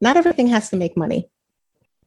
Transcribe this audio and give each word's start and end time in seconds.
not 0.00 0.16
everything 0.16 0.46
has 0.48 0.70
to 0.70 0.76
make 0.76 0.96
money. 0.96 1.28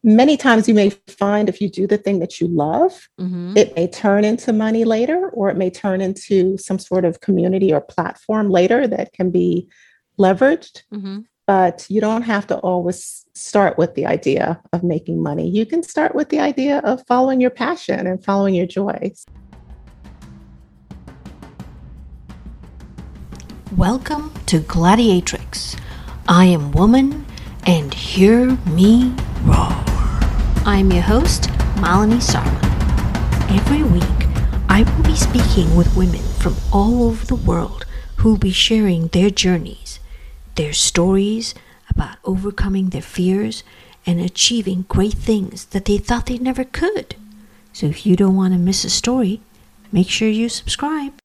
Many 0.03 0.35
times 0.35 0.67
you 0.67 0.73
may 0.73 0.89
find 1.07 1.47
if 1.47 1.61
you 1.61 1.69
do 1.69 1.85
the 1.85 1.97
thing 1.97 2.19
that 2.19 2.41
you 2.41 2.47
love, 2.47 3.07
mm-hmm. 3.19 3.55
it 3.55 3.75
may 3.75 3.87
turn 3.87 4.25
into 4.25 4.51
money 4.51 4.83
later, 4.83 5.29
or 5.29 5.49
it 5.49 5.57
may 5.57 5.69
turn 5.69 6.01
into 6.01 6.57
some 6.57 6.79
sort 6.79 7.05
of 7.05 7.21
community 7.21 7.71
or 7.71 7.81
platform 7.81 8.49
later 8.49 8.87
that 8.87 9.13
can 9.13 9.29
be 9.29 9.69
leveraged. 10.17 10.83
Mm-hmm. 10.91 11.19
But 11.45 11.85
you 11.89 12.01
don't 12.01 12.23
have 12.23 12.47
to 12.47 12.57
always 12.57 13.25
start 13.35 13.77
with 13.77 13.93
the 13.93 14.07
idea 14.07 14.61
of 14.73 14.83
making 14.83 15.21
money. 15.21 15.49
You 15.49 15.65
can 15.65 15.83
start 15.83 16.15
with 16.15 16.29
the 16.29 16.39
idea 16.39 16.79
of 16.79 17.05
following 17.07 17.39
your 17.39 17.49
passion 17.51 18.07
and 18.07 18.23
following 18.23 18.55
your 18.55 18.67
joys. 18.67 19.25
Welcome 23.77 24.33
to 24.47 24.59
Gladiatrix. 24.59 25.79
I 26.27 26.45
am 26.45 26.71
woman, 26.71 27.25
and 27.65 27.93
hear 27.93 28.57
me 28.67 29.13
roar. 29.43 29.83
I'm 30.65 30.91
your 30.91 31.03
host, 31.03 31.43
Malini 31.75 32.21
Sarma. 32.21 32.59
Every 33.49 33.83
week, 33.83 34.03
I 34.69 34.83
will 34.83 35.03
be 35.03 35.15
speaking 35.15 35.75
with 35.75 35.95
women 35.95 36.21
from 36.39 36.55
all 36.71 37.03
over 37.03 37.25
the 37.25 37.35
world 37.35 37.85
who 38.17 38.29
will 38.29 38.37
be 38.37 38.51
sharing 38.51 39.07
their 39.07 39.29
journeys, 39.29 39.99
their 40.55 40.73
stories 40.73 41.53
about 41.89 42.17
overcoming 42.23 42.89
their 42.89 43.01
fears 43.01 43.63
and 44.05 44.19
achieving 44.19 44.85
great 44.87 45.13
things 45.13 45.65
that 45.65 45.85
they 45.85 45.97
thought 45.97 46.25
they 46.25 46.37
never 46.37 46.63
could. 46.63 47.15
So 47.73 47.87
if 47.87 48.05
you 48.05 48.15
don't 48.15 48.35
want 48.35 48.53
to 48.53 48.59
miss 48.59 48.83
a 48.83 48.89
story, 48.89 49.41
make 49.91 50.09
sure 50.09 50.27
you 50.27 50.49
subscribe. 50.49 51.20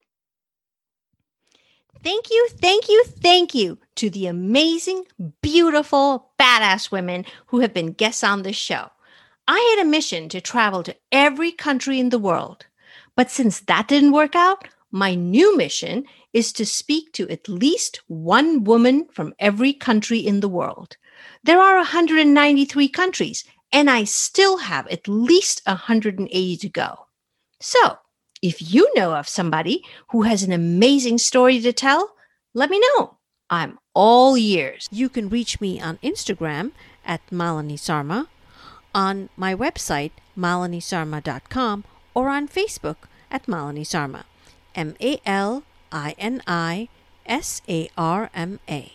Thank 2.07 2.31
you, 2.31 2.47
thank 2.61 2.89
you, 2.89 3.03
thank 3.05 3.53
you 3.53 3.79
to 3.97 4.09
the 4.11 4.29
amazing, 4.29 5.07
beautiful, 5.43 6.31
badass 6.39 6.93
women 6.93 7.25
who 7.47 7.59
have 7.59 7.75
been 7.75 7.91
guests 7.91 8.23
on 8.23 8.43
this 8.43 8.55
show. 8.55 8.91
I 9.49 9.75
had 9.75 9.85
a 9.85 9.91
mission 9.91 10.29
to 10.29 10.41
travel 10.41 10.85
to 10.85 10.95
every 11.11 11.51
country 11.51 11.99
in 11.99 12.11
the 12.11 12.21
world. 12.21 12.67
But 13.17 13.33
since 13.33 13.59
that 13.59 13.89
didn't 13.89 14.13
work 14.13 14.37
out, 14.37 14.69
my 14.93 15.17
new 15.17 15.57
mission 15.57 16.05
is 16.33 16.53
to 16.53 16.65
speak 16.65 17.13
to 17.15 17.29
at 17.29 17.49
least 17.49 18.01
one 18.07 18.63
woman 18.63 19.09
from 19.11 19.35
every 19.41 19.73
country 19.73 20.21
in 20.21 20.39
the 20.39 20.49
world. 20.49 20.97
There 21.43 21.61
are 21.61 21.79
193 21.79 22.89
countries, 22.89 23.43
and 23.73 23.91
I 23.91 24.05
still 24.05 24.59
have 24.59 24.87
at 24.87 25.09
least 25.09 25.61
180 25.67 26.57
to 26.57 26.69
go. 26.69 27.09
So, 27.61 27.99
if 28.47 28.73
you 28.73 28.89
know 28.95 29.15
of 29.15 29.29
somebody 29.29 29.83
who 30.11 30.23
has 30.23 30.45
an 30.45 30.53
amazing 30.53 31.19
story 31.19 31.61
to 31.61 31.73
tell, 31.73 32.15
let 32.55 32.71
me 32.71 32.81
know. 32.81 33.17
I'm 33.51 33.79
all 33.93 34.37
ears. 34.37 34.89
You 34.93 35.09
can 35.09 35.29
reach 35.29 35.61
me 35.61 35.81
on 35.81 35.99
Instagram 35.99 36.71
at 37.05 37.27
Malini 37.31 37.77
Sarma, 37.77 38.29
on 38.95 39.31
my 39.37 39.53
website, 39.55 40.13
malinisarma.com, 40.39 41.85
or 42.15 42.29
on 42.29 42.47
Facebook 42.47 42.97
at 43.31 43.47
Malini 43.47 43.85
Sarma. 43.85 44.25
M 44.77 44.95
A 45.01 45.21
L 45.27 45.65
I 45.91 46.15
N 46.19 46.41
I 46.47 46.89
S 47.27 47.63
A 47.69 47.89
R 47.99 48.31
M 48.33 48.61
A. 48.69 48.93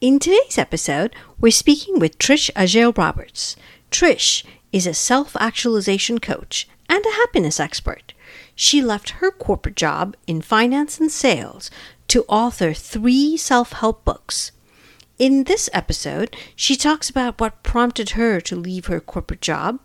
In 0.00 0.20
today's 0.20 0.56
episode, 0.56 1.16
we're 1.40 1.50
speaking 1.50 1.98
with 1.98 2.18
Trish 2.18 2.50
Ajel 2.52 2.96
Roberts. 2.96 3.56
Trish 3.90 4.44
is 4.70 4.86
a 4.86 4.94
self 4.94 5.34
actualization 5.36 6.20
coach 6.20 6.68
and 6.88 7.04
a 7.04 7.16
happiness 7.16 7.58
expert. 7.58 8.13
She 8.54 8.82
left 8.82 9.10
her 9.20 9.30
corporate 9.30 9.76
job 9.76 10.16
in 10.26 10.42
finance 10.42 11.00
and 11.00 11.10
sales 11.10 11.70
to 12.08 12.24
author 12.28 12.72
three 12.72 13.36
self 13.36 13.72
help 13.72 14.04
books. 14.04 14.52
In 15.18 15.44
this 15.44 15.70
episode, 15.72 16.36
she 16.56 16.76
talks 16.76 17.08
about 17.08 17.40
what 17.40 17.62
prompted 17.62 18.10
her 18.10 18.40
to 18.42 18.56
leave 18.56 18.86
her 18.86 19.00
corporate 19.00 19.40
job, 19.40 19.78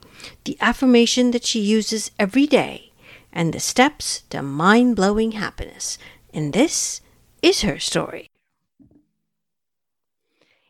the 0.43 0.57
affirmation 0.59 1.31
that 1.31 1.45
she 1.45 1.59
uses 1.59 2.11
every 2.17 2.47
day, 2.47 2.91
and 3.31 3.53
the 3.53 3.59
steps 3.59 4.23
to 4.31 4.41
mind 4.41 4.95
blowing 4.95 5.33
happiness. 5.33 5.99
And 6.33 6.53
this 6.53 7.01
is 7.41 7.61
her 7.61 7.79
story. 7.79 8.29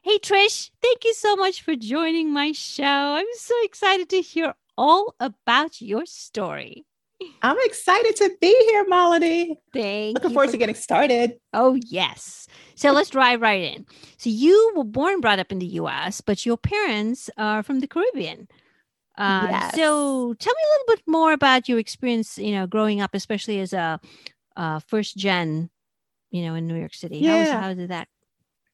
Hey, 0.02 0.18
Trish, 0.18 0.72
thank 0.82 1.06
you 1.06 1.14
so 1.14 1.36
much 1.36 1.62
for 1.62 1.76
joining 1.76 2.34
my 2.34 2.52
show. 2.52 2.84
I'm 2.84 3.26
so 3.36 3.54
excited 3.64 4.10
to 4.10 4.22
hear 4.22 4.56
all 4.78 5.16
about 5.20 5.82
your 5.82 6.06
story. 6.06 6.86
I'm 7.42 7.58
excited 7.62 8.16
to 8.18 8.32
be 8.40 8.56
here, 8.70 8.86
Malini. 8.86 9.56
Thank 9.74 10.16
Looking 10.16 10.32
forward 10.32 10.48
for... 10.48 10.52
to 10.54 10.58
getting 10.58 10.76
started. 10.76 11.34
Oh, 11.54 11.78
yes. 11.88 12.48
So 12.76 12.92
let's 12.92 13.10
drive 13.10 13.42
right 13.42 13.76
in. 13.76 13.86
So 14.18 14.30
you 14.30 14.74
were 14.76 14.84
born 14.84 15.20
brought 15.20 15.40
up 15.40 15.52
in 15.52 15.60
the 15.60 15.66
US, 15.66 16.22
but 16.22 16.46
your 16.46 16.58
parents 16.58 17.30
are 17.38 17.64
from 17.64 17.80
the 17.80 17.88
Caribbean. 17.88 18.48
Uh, 19.18 19.48
yes. 19.50 19.76
So 19.76 20.34
tell 20.34 20.54
me 20.54 20.62
a 20.64 20.72
little 20.74 20.96
bit 20.96 21.04
more 21.08 21.34
about 21.34 21.68
your 21.68 21.80
experience, 21.80 22.38
you 22.38 22.52
know, 22.52 22.68
growing 22.68 23.02
up, 23.02 23.12
especially 23.14 23.60
as 23.60 23.74
a 23.74 24.00
uh, 24.56 24.80
first 24.88 25.18
gen, 25.18 25.70
you 26.32 26.44
know, 26.44 26.56
in 26.56 26.68
New 26.68 26.78
York 26.78 26.94
City. 26.94 27.18
Yeah. 27.18 27.32
How, 27.32 27.40
was, 27.40 27.50
how 27.50 27.74
did 27.74 27.90
that 27.90 28.08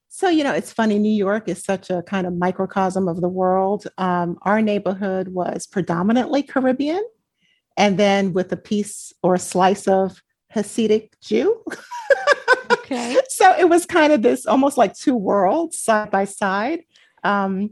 so, 0.08 0.30
you 0.30 0.46
know, 0.46 0.54
it's 0.54 0.72
funny. 0.72 0.98
New 0.98 1.14
York 1.14 1.50
is 1.50 1.62
such 1.62 1.90
a 1.90 2.02
kind 2.02 2.26
of 2.26 2.32
microcosm 2.32 3.10
of 3.10 3.20
the 3.20 3.28
world. 3.28 3.86
Um, 3.98 4.38
our 4.44 4.62
neighborhood 4.62 5.28
was 5.28 5.68
predominantly 5.68 6.42
Caribbean 6.42 7.04
and 7.78 7.98
then 7.98 8.34
with 8.34 8.52
a 8.52 8.58
piece 8.58 9.14
or 9.22 9.36
a 9.36 9.40
slice 9.40 9.88
of 9.88 10.22
Hasidic 10.54 11.10
Jew. 11.22 11.64
okay. 12.72 13.20
So 13.30 13.54
it 13.60 13.68
was 13.68 13.86
kind 13.86 14.14
of 14.14 14.22
this 14.22 14.46
almost 14.46 14.78
like 14.78 14.94
two 14.94 15.16
worlds 15.16 15.78
side 15.78 16.10
by 16.10 16.24
side. 16.24 16.84
Um, 17.24 17.72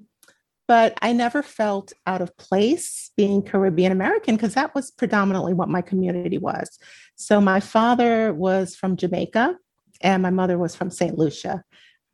but 0.67 0.97
I 1.01 1.13
never 1.13 1.41
felt 1.41 1.93
out 2.05 2.21
of 2.21 2.35
place 2.37 3.11
being 3.15 3.41
Caribbean 3.41 3.91
American 3.91 4.35
because 4.35 4.55
that 4.55 4.75
was 4.75 4.91
predominantly 4.91 5.53
what 5.53 5.69
my 5.69 5.81
community 5.81 6.37
was. 6.37 6.77
So 7.15 7.39
my 7.39 7.59
father 7.59 8.33
was 8.33 8.75
from 8.75 8.97
Jamaica 8.97 9.57
and 10.01 10.21
my 10.21 10.31
mother 10.31 10.57
was 10.57 10.75
from 10.75 10.89
St. 10.89 11.17
Lucia. 11.17 11.63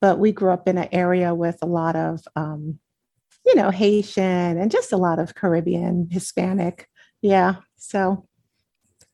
But 0.01 0.19
we 0.19 0.31
grew 0.31 0.51
up 0.51 0.67
in 0.67 0.77
an 0.77 0.89
area 0.91 1.33
with 1.33 1.57
a 1.61 1.67
lot 1.67 1.95
of, 1.95 2.21
um, 2.35 2.79
you 3.45 3.55
know, 3.55 3.71
Haitian 3.71 4.57
and 4.57 4.71
just 4.71 4.93
a 4.93 4.97
lot 4.97 5.19
of 5.19 5.35
Caribbean, 5.35 6.07
Hispanic 6.11 6.87
yeah 7.21 7.55
so 7.79 8.25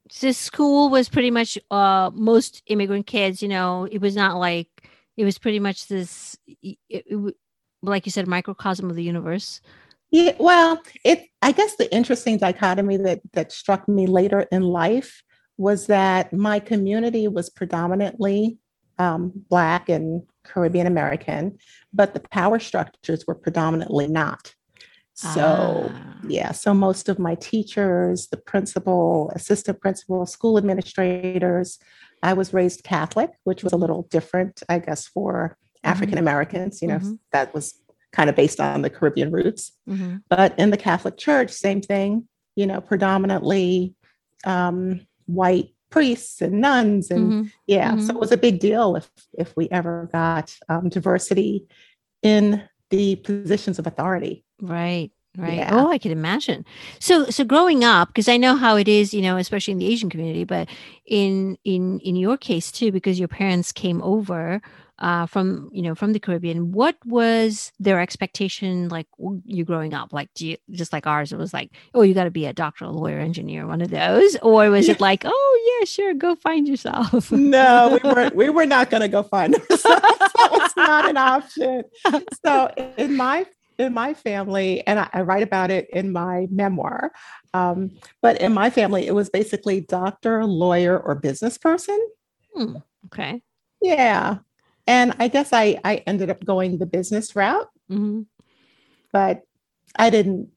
so 0.10 0.32
school 0.32 0.90
was 0.90 1.10
pretty 1.10 1.32
much 1.32 1.58
uh 1.72 2.12
most 2.14 2.62
immigrant 2.68 3.08
kids 3.08 3.42
you 3.42 3.48
know 3.48 3.88
it 3.92 4.00
was 4.02 4.16
not 4.16 4.38
like 4.38 4.68
it 5.18 5.24
was 5.24 5.38
pretty 5.38 5.60
much 5.60 5.88
this 5.88 6.38
it, 6.62 6.78
it, 6.90 7.36
like 7.82 8.06
you 8.06 8.12
said 8.12 8.28
microcosm 8.28 8.90
of 8.90 8.96
the 8.96 9.04
universe. 9.04 9.62
Yeah 10.12 10.34
well 10.40 10.82
it 11.04 11.28
i 11.42 11.52
guess 11.52 11.76
the 11.76 11.94
interesting 11.94 12.38
dichotomy 12.38 12.98
that 12.98 13.22
that 13.34 13.52
struck 13.52 13.88
me 13.88 14.08
later 14.08 14.42
in 14.52 14.62
life 14.62 15.24
was 15.58 15.88
that 15.88 16.34
my 16.34 16.60
community 16.60 17.28
was 17.28 17.50
predominantly 17.50 18.58
um, 18.98 19.32
black 19.50 19.90
and 19.90 20.24
caribbean 20.44 20.88
american 20.88 21.58
but 21.92 22.14
the 22.14 22.22
power 22.32 22.60
structures 22.60 23.26
were 23.28 23.36
predominantly 23.36 24.08
not 24.08 24.54
so, 25.16 25.92
ah. 25.94 26.16
yeah, 26.28 26.52
so 26.52 26.74
most 26.74 27.08
of 27.08 27.20
my 27.20 27.36
teachers, 27.36 28.28
the 28.28 28.38
principal, 28.38 29.32
assistant 29.34 29.80
principal, 29.80 30.26
school 30.26 30.58
administrators, 30.58 31.80
I 32.22 32.34
was 32.34 32.54
raised 32.54 32.84
Catholic, 32.84 33.32
which 33.46 33.64
was 33.64 33.72
a 33.72 33.78
little 33.78 34.04
different, 34.12 34.62
I 34.68 34.80
guess, 34.80 35.08
for 35.08 35.58
African 35.84 36.18
Americans. 36.18 36.82
You 36.82 36.90
know, 36.90 36.98
mm-hmm. 36.98 37.14
that 37.32 37.54
was 37.54 37.76
kind 38.12 38.30
of 38.30 38.36
based 38.36 38.60
on 38.60 38.82
the 38.82 38.90
Caribbean 38.90 39.32
roots. 39.32 39.72
Mm-hmm. 39.90 40.18
But 40.30 40.58
in 40.60 40.72
the 40.72 40.78
Catholic 40.78 41.18
Church, 41.18 41.52
same 41.52 41.82
thing, 41.82 42.28
you 42.56 42.68
know, 42.68 42.82
predominantly 42.82 43.96
um, 44.46 45.02
white 45.28 45.70
priests 45.92 46.42
and 46.42 46.60
nuns. 46.60 47.10
And 47.10 47.32
mm-hmm. 47.32 47.48
yeah, 47.68 47.92
so 47.92 47.98
mm-hmm. 47.98 48.10
it 48.12 48.20
was 48.20 48.32
a 48.32 48.38
big 48.38 48.60
deal 48.60 48.96
if, 48.98 49.10
if 49.38 49.56
we 49.56 49.70
ever 49.70 50.10
got 50.12 50.54
um, 50.68 50.90
diversity 50.90 51.68
in 52.22 52.64
the 52.96 53.16
positions 53.18 53.80
of 53.80 53.88
authority. 53.88 54.44
Right. 54.62 55.12
Right. 55.38 55.56
Yeah. 55.56 55.72
Oh, 55.74 55.92
I 55.92 55.98
can 55.98 56.12
imagine. 56.12 56.64
So, 57.00 57.26
so 57.26 57.44
growing 57.44 57.84
up, 57.84 58.08
because 58.08 58.30
I 58.30 58.38
know 58.38 58.56
how 58.56 58.78
it 58.78 58.88
is, 58.88 59.14
you 59.14 59.22
know, 59.22 59.36
especially 59.36 59.74
in 59.74 59.80
the 59.80 59.88
Asian 59.88 60.10
community, 60.10 60.46
but 60.46 60.70
in 61.06 61.58
in 61.66 62.00
in 62.00 62.16
your 62.16 62.38
case 62.38 62.72
too, 62.72 62.90
because 62.90 63.20
your 63.20 63.28
parents 63.28 63.74
came 63.74 64.02
over 64.02 64.62
uh, 65.00 65.26
from 65.26 65.70
you 65.74 65.82
know 65.82 65.94
from 65.94 66.14
the 66.14 66.20
Caribbean. 66.20 66.72
What 66.72 66.96
was 67.06 67.72
their 67.80 68.00
expectation 68.00 68.90
like 68.90 69.08
you 69.46 69.66
growing 69.66 69.94
up? 69.94 70.14
Like, 70.14 70.34
do 70.34 70.48
you, 70.48 70.58
just 70.72 70.94
like 70.94 71.06
ours, 71.06 71.34
it 71.34 71.38
was 71.38 71.54
like, 71.54 71.72
oh, 71.94 72.02
you 72.02 72.14
got 72.14 72.24
to 72.26 72.32
be 72.32 72.46
a 72.46 72.54
doctor, 72.54 72.86
a 72.86 72.90
lawyer, 72.90 73.20
engineer, 73.20 73.68
one 73.68 73.82
of 73.82 73.90
those, 73.90 74.38
or 74.42 74.70
was 74.70 74.88
yeah. 74.88 74.94
it 74.94 75.00
like, 75.10 75.24
oh 75.26 75.78
yeah, 75.80 75.86
sure, 75.86 76.14
go 76.14 76.36
find 76.36 76.68
yourself? 76.68 77.32
no, 77.32 78.00
we 78.02 78.10
weren't. 78.10 78.36
we 78.44 78.50
were 78.50 78.66
not 78.66 78.90
going 78.90 79.02
to 79.02 79.10
go 79.10 79.24
find 79.24 79.56
ourselves. 79.56 80.06
not 80.78 81.10
an 81.10 81.18
option. 81.18 81.84
So 82.46 82.70
in 82.98 83.16
my 83.18 83.46
in 83.78 83.94
my 83.94 84.14
family, 84.14 84.86
and 84.88 85.00
I, 85.00 85.10
I 85.12 85.22
write 85.22 85.44
about 85.44 85.70
it 85.70 85.90
in 85.92 86.14
my 86.14 86.48
memoir, 86.50 87.12
um, 87.54 87.92
but 88.22 88.40
in 88.40 88.54
my 88.54 88.70
family, 88.70 89.06
it 89.06 89.14
was 89.14 89.30
basically 89.30 89.82
doctor, 89.82 90.46
lawyer, 90.46 90.98
or 90.98 91.14
business 91.16 91.58
person. 91.58 92.00
Hmm. 92.56 92.78
Okay. 93.08 93.42
Yeah. 93.82 94.38
And 94.88 95.14
I 95.20 95.28
guess 95.28 95.52
I, 95.52 95.78
I 95.84 95.98
ended 96.08 96.30
up 96.30 96.46
going 96.46 96.78
the 96.78 96.86
business 96.86 97.36
route. 97.36 97.68
Mm-hmm. 97.92 98.22
but 99.12 99.42
I 99.98 100.10
didn't 100.10 100.50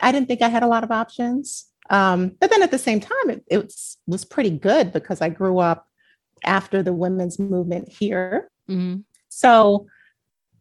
I 0.00 0.12
didn't 0.12 0.28
think 0.28 0.40
I 0.42 0.48
had 0.48 0.62
a 0.62 0.68
lot 0.68 0.84
of 0.84 0.90
options. 0.90 1.66
Um, 1.90 2.36
but 2.40 2.50
then 2.50 2.62
at 2.62 2.70
the 2.70 2.78
same 2.78 3.00
time, 3.00 3.28
it, 3.30 3.44
it 3.50 3.58
was, 3.64 3.96
was 4.06 4.24
pretty 4.24 4.50
good 4.50 4.92
because 4.92 5.20
I 5.20 5.28
grew 5.28 5.58
up 5.58 5.88
after 6.44 6.82
the 6.82 6.92
women's 6.92 7.38
movement 7.38 7.88
here. 7.88 8.50
Mhm. 8.68 9.04
So 9.40 9.86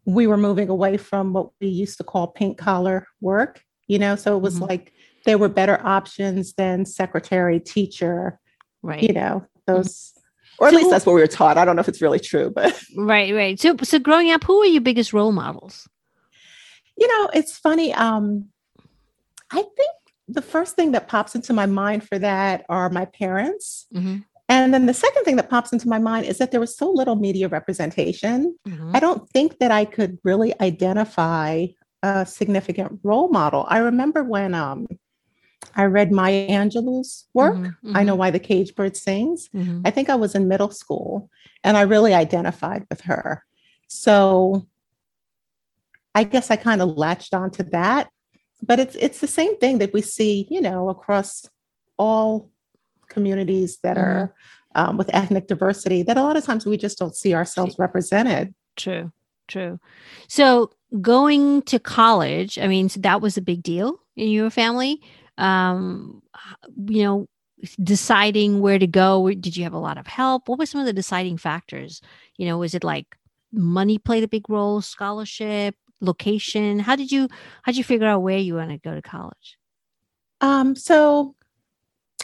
we 0.05 0.25
were 0.27 0.37
moving 0.37 0.69
away 0.69 0.95
from 0.97 1.33
what 1.33 1.49
we 1.59 1.67
used 1.67 1.97
to 1.97 2.03
call 2.03 2.27
pink 2.27 2.57
collar 2.57 3.05
work, 3.19 3.61
you 3.87 3.99
know, 3.99 4.15
so 4.15 4.37
it 4.37 4.41
was 4.41 4.59
Mhm. 4.59 4.69
like 4.69 4.93
there 5.25 5.37
were 5.37 5.49
better 5.49 5.79
options 5.85 6.53
than 6.53 6.85
secretary, 6.85 7.59
teacher, 7.59 8.39
Right. 8.81 9.03
you 9.03 9.13
know, 9.13 9.45
those, 9.67 10.13
or 10.57 10.67
at 10.67 10.71
So 10.71 10.77
least 10.77 10.85
who- 10.85 10.91
that's 10.91 11.05
what 11.05 11.13
we 11.13 11.21
were 11.21 11.27
taught. 11.27 11.57
I 11.57 11.65
don't 11.65 11.75
know 11.75 11.81
if 11.81 11.89
it's 11.89 12.01
really 12.01 12.19
true, 12.19 12.49
but 12.49 12.73
Right, 12.95 13.33
right. 13.35 13.59
So 13.59 13.75
so 13.83 13.99
growing 13.99 14.31
up, 14.31 14.43
who 14.45 14.59
were 14.59 14.65
your 14.65 14.81
biggest 14.81 15.11
role 15.13 15.31
models? 15.33 15.87
you 16.97 17.07
know, 17.07 17.29
it's 17.33 17.57
funny. 17.57 17.93
Um, 17.93 18.49
I 19.51 19.61
think 19.61 19.91
the 20.27 20.41
first 20.41 20.75
thing 20.75 20.91
that 20.91 21.07
pops 21.07 21.33
into 21.33 21.53
my 21.53 21.65
mind 21.65 22.05
for 22.07 22.19
that 22.19 22.65
are 22.67 22.89
my 22.89 23.05
parents. 23.05 23.85
Mhm. 23.93 24.25
And 24.49 24.73
then 24.73 24.87
the 24.87 24.93
second 24.95 25.23
thing 25.23 25.35
that 25.35 25.49
pops 25.49 25.71
into 25.71 25.87
my 25.87 25.99
mind 25.99 26.25
is 26.25 26.39
that 26.39 26.49
there 26.51 26.59
was 26.59 26.75
so 26.75 26.89
little 26.89 27.15
media 27.15 27.47
representation. 27.47 28.57
Mhm. 28.67 28.95
I 28.95 28.99
don't 28.99 29.29
think 29.29 29.59
that 29.59 29.71
I 29.71 29.85
could 29.85 30.17
really 30.23 30.59
identify 30.59 31.67
a 32.01 32.25
significant 32.25 32.99
role 33.03 33.29
model. 33.29 33.65
I 33.69 33.77
remember 33.77 34.23
when 34.23 34.53
um, 34.55 34.87
I 35.75 35.83
read 35.85 36.11
Maya 36.11 36.47
Angelou's 36.49 37.27
work, 37.33 37.57
Mhm, 37.57 37.95
I 37.95 38.03
Know 38.03 38.15
Why 38.15 38.31
the 38.31 38.39
Cage 38.39 38.73
Bird 38.73 38.97
Sings. 38.97 39.49
mhm. 39.53 39.81
I 39.85 39.91
think 39.91 40.09
I 40.09 40.15
was 40.15 40.33
in 40.33 40.47
middle 40.47 40.71
school 40.71 41.29
and 41.63 41.77
I 41.77 41.81
really 41.81 42.13
identified 42.13 42.85
with 42.89 43.01
her. 43.01 43.43
So 43.87 44.65
I 46.15 46.23
guess 46.23 46.49
I 46.49 46.55
kind 46.55 46.81
of 46.81 46.97
latched 46.97 47.33
onto 47.33 47.63
that. 47.71 48.09
But 48.61 48.79
it's 48.79 48.95
it's 48.95 49.19
the 49.19 49.27
same 49.27 49.57
thing 49.57 49.77
that 49.77 49.93
we 49.93 50.01
see, 50.01 50.47
you 50.49 50.59
know, 50.61 50.89
across 50.89 51.45
all 51.97 52.49
communities 53.09 53.79
that 53.83 53.97
are 53.97 54.33
um, 54.75 54.97
with 54.97 55.09
ethnic 55.13 55.47
diversity. 55.47 56.03
That 56.03 56.17
a 56.17 56.23
lot 56.23 56.37
of 56.37 56.45
times 56.45 56.65
we 56.65 56.77
just 56.77 56.97
don't 56.97 57.15
see 57.15 57.33
ourselves 57.33 57.77
represented. 57.79 58.53
True, 58.75 59.11
true. 59.47 59.79
So 60.27 60.71
going 61.01 61.63
to 61.63 61.79
college, 61.79 62.57
I 62.57 62.67
mean, 62.67 62.89
so 62.89 62.99
that 63.01 63.21
was 63.21 63.37
a 63.37 63.41
big 63.41 63.63
deal 63.63 63.99
in 64.15 64.29
your 64.29 64.49
family. 64.49 65.01
Um, 65.37 66.21
you 66.87 67.03
know, 67.03 67.27
deciding 67.83 68.59
where 68.59 68.79
to 68.79 68.87
go. 68.87 69.29
Did 69.29 69.57
you 69.57 69.63
have 69.63 69.73
a 69.73 69.79
lot 69.79 69.97
of 69.97 70.07
help? 70.07 70.47
What 70.47 70.59
were 70.59 70.65
some 70.65 70.81
of 70.81 70.87
the 70.87 70.93
deciding 70.93 71.37
factors? 71.37 72.01
You 72.37 72.45
know, 72.45 72.57
was 72.57 72.73
it 72.73 72.83
like 72.83 73.17
money 73.51 73.97
played 73.97 74.23
a 74.23 74.27
big 74.27 74.49
role, 74.49 74.81
scholarship, 74.81 75.75
location? 76.01 76.79
How 76.79 76.95
did 76.95 77.11
you 77.11 77.27
how 77.63 77.71
did 77.71 77.77
you 77.77 77.83
figure 77.83 78.07
out 78.07 78.21
where 78.21 78.37
you 78.37 78.55
want 78.55 78.71
to 78.71 78.77
go 78.77 78.95
to 78.95 79.01
college? 79.01 79.57
Um, 80.41 80.75
so 80.75 81.35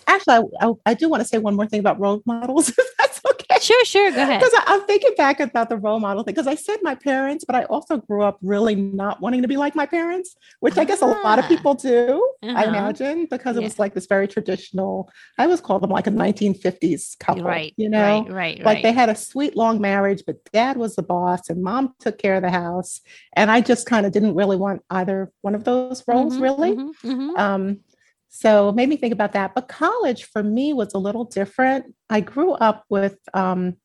actually, 0.08 0.50
I, 0.62 0.68
I, 0.68 0.72
I 0.88 0.94
do 0.94 1.10
want 1.10 1.22
to 1.22 1.28
say 1.28 1.38
one 1.38 1.56
more 1.56 1.68
thing 1.68 1.80
about 1.80 2.00
role 2.00 2.22
models. 2.26 2.70
if 2.78 2.78
That's 2.98 3.22
okay. 3.26 3.60
Sure, 3.62 3.86
sure. 3.86 4.12
Go 4.12 4.22
ahead. 4.22 4.40
Because 4.40 4.54
I'm 4.68 4.82
thinking 4.86 5.12
back 5.18 5.40
about 5.40 5.70
the 5.70 5.78
role 5.78 6.00
model 6.00 6.24
thing, 6.24 6.34
because 6.34 6.48
I 6.48 6.56
said 6.56 6.80
my 6.84 6.94
parents, 6.96 7.46
but 7.46 7.56
I 7.56 7.64
also 7.66 7.98
grew 7.98 8.22
up 8.22 8.38
really 8.42 8.76
not 8.76 9.22
wanting 9.22 9.42
to 9.42 9.48
be 9.48 9.58
like 9.58 9.76
my 9.76 9.86
parents, 9.86 10.36
which 10.60 10.78
I 10.78 10.84
guess 10.84 11.02
a 11.02 11.06
lot 11.08 11.40
of 11.40 11.46
Ah. 11.46 11.48
people 11.48 11.74
do, 11.74 12.32
I 12.44 12.48
Uh-huh. 12.48 12.64
imagine, 12.70 13.28
because 13.30 13.56
it 13.56 13.62
Yeah. 13.62 13.68
was 13.68 13.80
like 13.80 13.94
this 13.94 14.06
very 14.08 14.28
traditional, 14.28 15.10
I 15.38 15.46
always 15.46 15.62
call 15.62 15.80
them 15.80 15.90
like 15.90 16.06
a 16.08 16.12
1950s 16.12 17.16
couple, 17.20 17.44
Right, 17.44 17.74
you 17.78 17.90
know? 17.90 18.24
right, 18.24 18.32
right, 18.32 18.58
Like 18.60 18.66
right. 18.76 18.84
they 18.84 18.92
had 18.92 19.10
a 19.10 19.16
sweet 19.16 19.56
long 19.56 19.80
marriage, 19.82 20.24
but 20.28 20.38
dad 20.52 20.78
was 20.78 20.96
the 20.96 21.04
boss 21.04 21.50
and 21.50 21.64
mom 21.64 21.94
took 22.00 22.18
care 22.18 22.36
of 22.36 22.42
the 22.44 22.52
house. 22.52 23.02
And 23.34 23.50
I 23.50 23.62
just 23.62 23.86
kind 23.88 24.06
of 24.06 24.12
didn't 24.12 24.36
really 24.36 24.58
want 24.58 24.82
either 24.90 25.32
one 25.42 25.56
of 25.56 25.64
those 25.64 26.04
roles, 26.08 26.38
Mhm, 26.38 26.42
really. 26.42 26.72
mhm, 26.74 26.94
mhm. 27.04 27.38
Um, 27.40 27.80
so 28.36 28.70
it 28.70 28.76
made 28.76 28.90
me 28.90 28.98
think 28.98 29.14
about 29.14 29.32
that. 29.32 29.56
But 29.56 29.70
college 29.70 30.26
for 30.26 30.44
me 30.44 30.74
was 30.74 30.94
a 30.94 30.98
little 30.98 31.24
different. 31.24 31.96
I 32.10 32.20
grew 32.20 32.52
up 32.54 32.84
with, 32.90 33.18
um, 33.34 33.78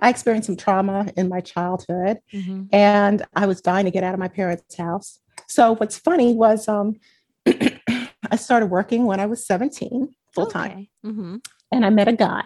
I 0.00 0.10
experienced 0.10 0.46
some 0.46 0.56
trauma 0.56 1.10
in 1.16 1.30
my 1.30 1.40
childhood 1.40 2.18
Mhm. 2.32 2.68
and 2.72 3.24
I 3.34 3.46
was 3.46 3.62
dying 3.62 3.86
to 3.86 3.90
get 3.90 4.04
out 4.04 4.12
of 4.12 4.20
my 4.20 4.28
parents' 4.28 4.76
house. 4.76 5.20
So 5.48 5.74
what's 5.76 5.96
funny 5.98 6.34
was 6.34 6.68
um, 6.68 6.96
I 7.46 8.36
started 8.36 8.66
working 8.66 9.04
when 9.06 9.20
I 9.20 9.26
was 9.26 9.46
17 9.46 10.14
full 10.34 10.46
time 10.46 10.70
Okay. 10.72 10.90
Mhm. 11.06 11.40
and 11.72 11.86
I 11.86 11.90
met 11.90 12.08
a 12.08 12.12
guy 12.12 12.42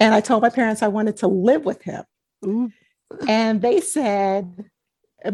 and 0.00 0.14
I 0.14 0.20
told 0.20 0.42
my 0.42 0.50
parents 0.50 0.82
I 0.82 0.88
wanted 0.88 1.16
to 1.18 1.28
live 1.28 1.64
with 1.64 1.82
him. 1.82 2.02
Ooh. 2.44 2.70
And 3.28 3.62
they 3.62 3.80
said, 3.80 4.64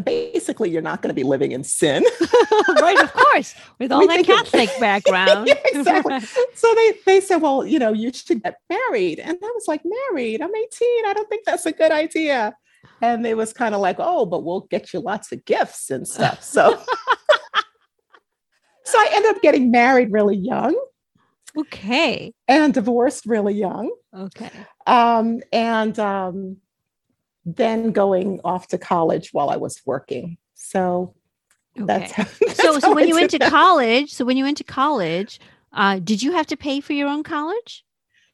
basically, 0.03 0.69
you're 0.69 0.81
not 0.81 1.01
going 1.01 1.09
to 1.09 1.13
be 1.13 1.23
living 1.23 1.51
in 1.51 1.63
sin. 1.63 2.03
right, 2.81 2.99
of 3.01 3.11
course, 3.13 3.55
with 3.79 3.91
all 3.91 3.99
We 3.99 4.07
that 4.07 4.25
think 4.25 4.29
it- 4.29 4.45
Catholic 4.51 4.69
background. 4.79 5.47
Yeah, 5.47 5.55
exactly. 5.65 6.19
so 6.55 6.73
they 6.75 6.93
they 7.05 7.21
said, 7.21 7.37
well, 7.37 7.65
you 7.65 7.79
know, 7.79 7.93
you 7.93 8.11
should 8.13 8.41
get 8.43 8.55
married. 8.69 9.19
And 9.19 9.37
I 9.41 9.51
was 9.53 9.65
like, 9.67 9.81
married? 9.83 10.41
I'm 10.41 10.55
18. 10.55 11.05
I 11.07 11.13
don't 11.13 11.29
think 11.29 11.45
that's 11.45 11.65
a 11.65 11.71
good 11.71 11.91
idea. 11.91 12.53
And 13.01 13.23
they 13.25 13.33
was 13.35 13.53
kind 13.53 13.75
of 13.75 13.81
like, 13.81 13.97
oh, 13.99 14.25
but 14.25 14.43
we'll 14.43 14.61
get 14.71 14.93
you 14.93 14.99
lots 14.99 15.31
of 15.31 15.43
gifts 15.45 15.89
and 15.89 16.07
stuff. 16.07 16.41
So 16.51 16.81
so 18.83 18.97
I 18.97 19.09
ended 19.13 19.35
up 19.35 19.41
getting 19.41 19.71
married 19.71 20.11
really 20.11 20.35
young 20.37 20.75
okay, 21.57 22.33
and 22.47 22.73
divorced 22.73 23.25
really 23.25 23.53
young. 23.53 23.91
okay, 24.17 24.49
Um, 24.87 25.41
and 25.51 25.97
um, 25.99 26.57
then 27.45 27.91
going 27.91 28.39
off 28.43 28.67
to 28.67 28.77
college 28.77 29.29
while 29.33 29.49
I 29.49 29.57
was 29.57 29.81
working. 29.85 30.37
So 30.55 31.15
that's 31.75 32.11
how, 32.11 32.23
that's 32.41 32.61
So, 32.61 32.79
so 32.79 32.93
when 32.93 33.07
you 33.07 33.15
went 33.15 33.31
to 33.31 33.39
college, 33.39 34.13
so 34.13 34.25
when 34.25 34.37
you 34.37 34.43
went 34.43 34.57
to 34.57 34.63
college, 34.63 35.39
uh, 35.73 35.99
did 36.03 36.21
you 36.21 36.33
have 36.33 36.47
to 36.47 36.57
pay 36.57 36.81
for 36.81 36.93
your 36.93 37.07
own 37.07 37.23
college? 37.23 37.83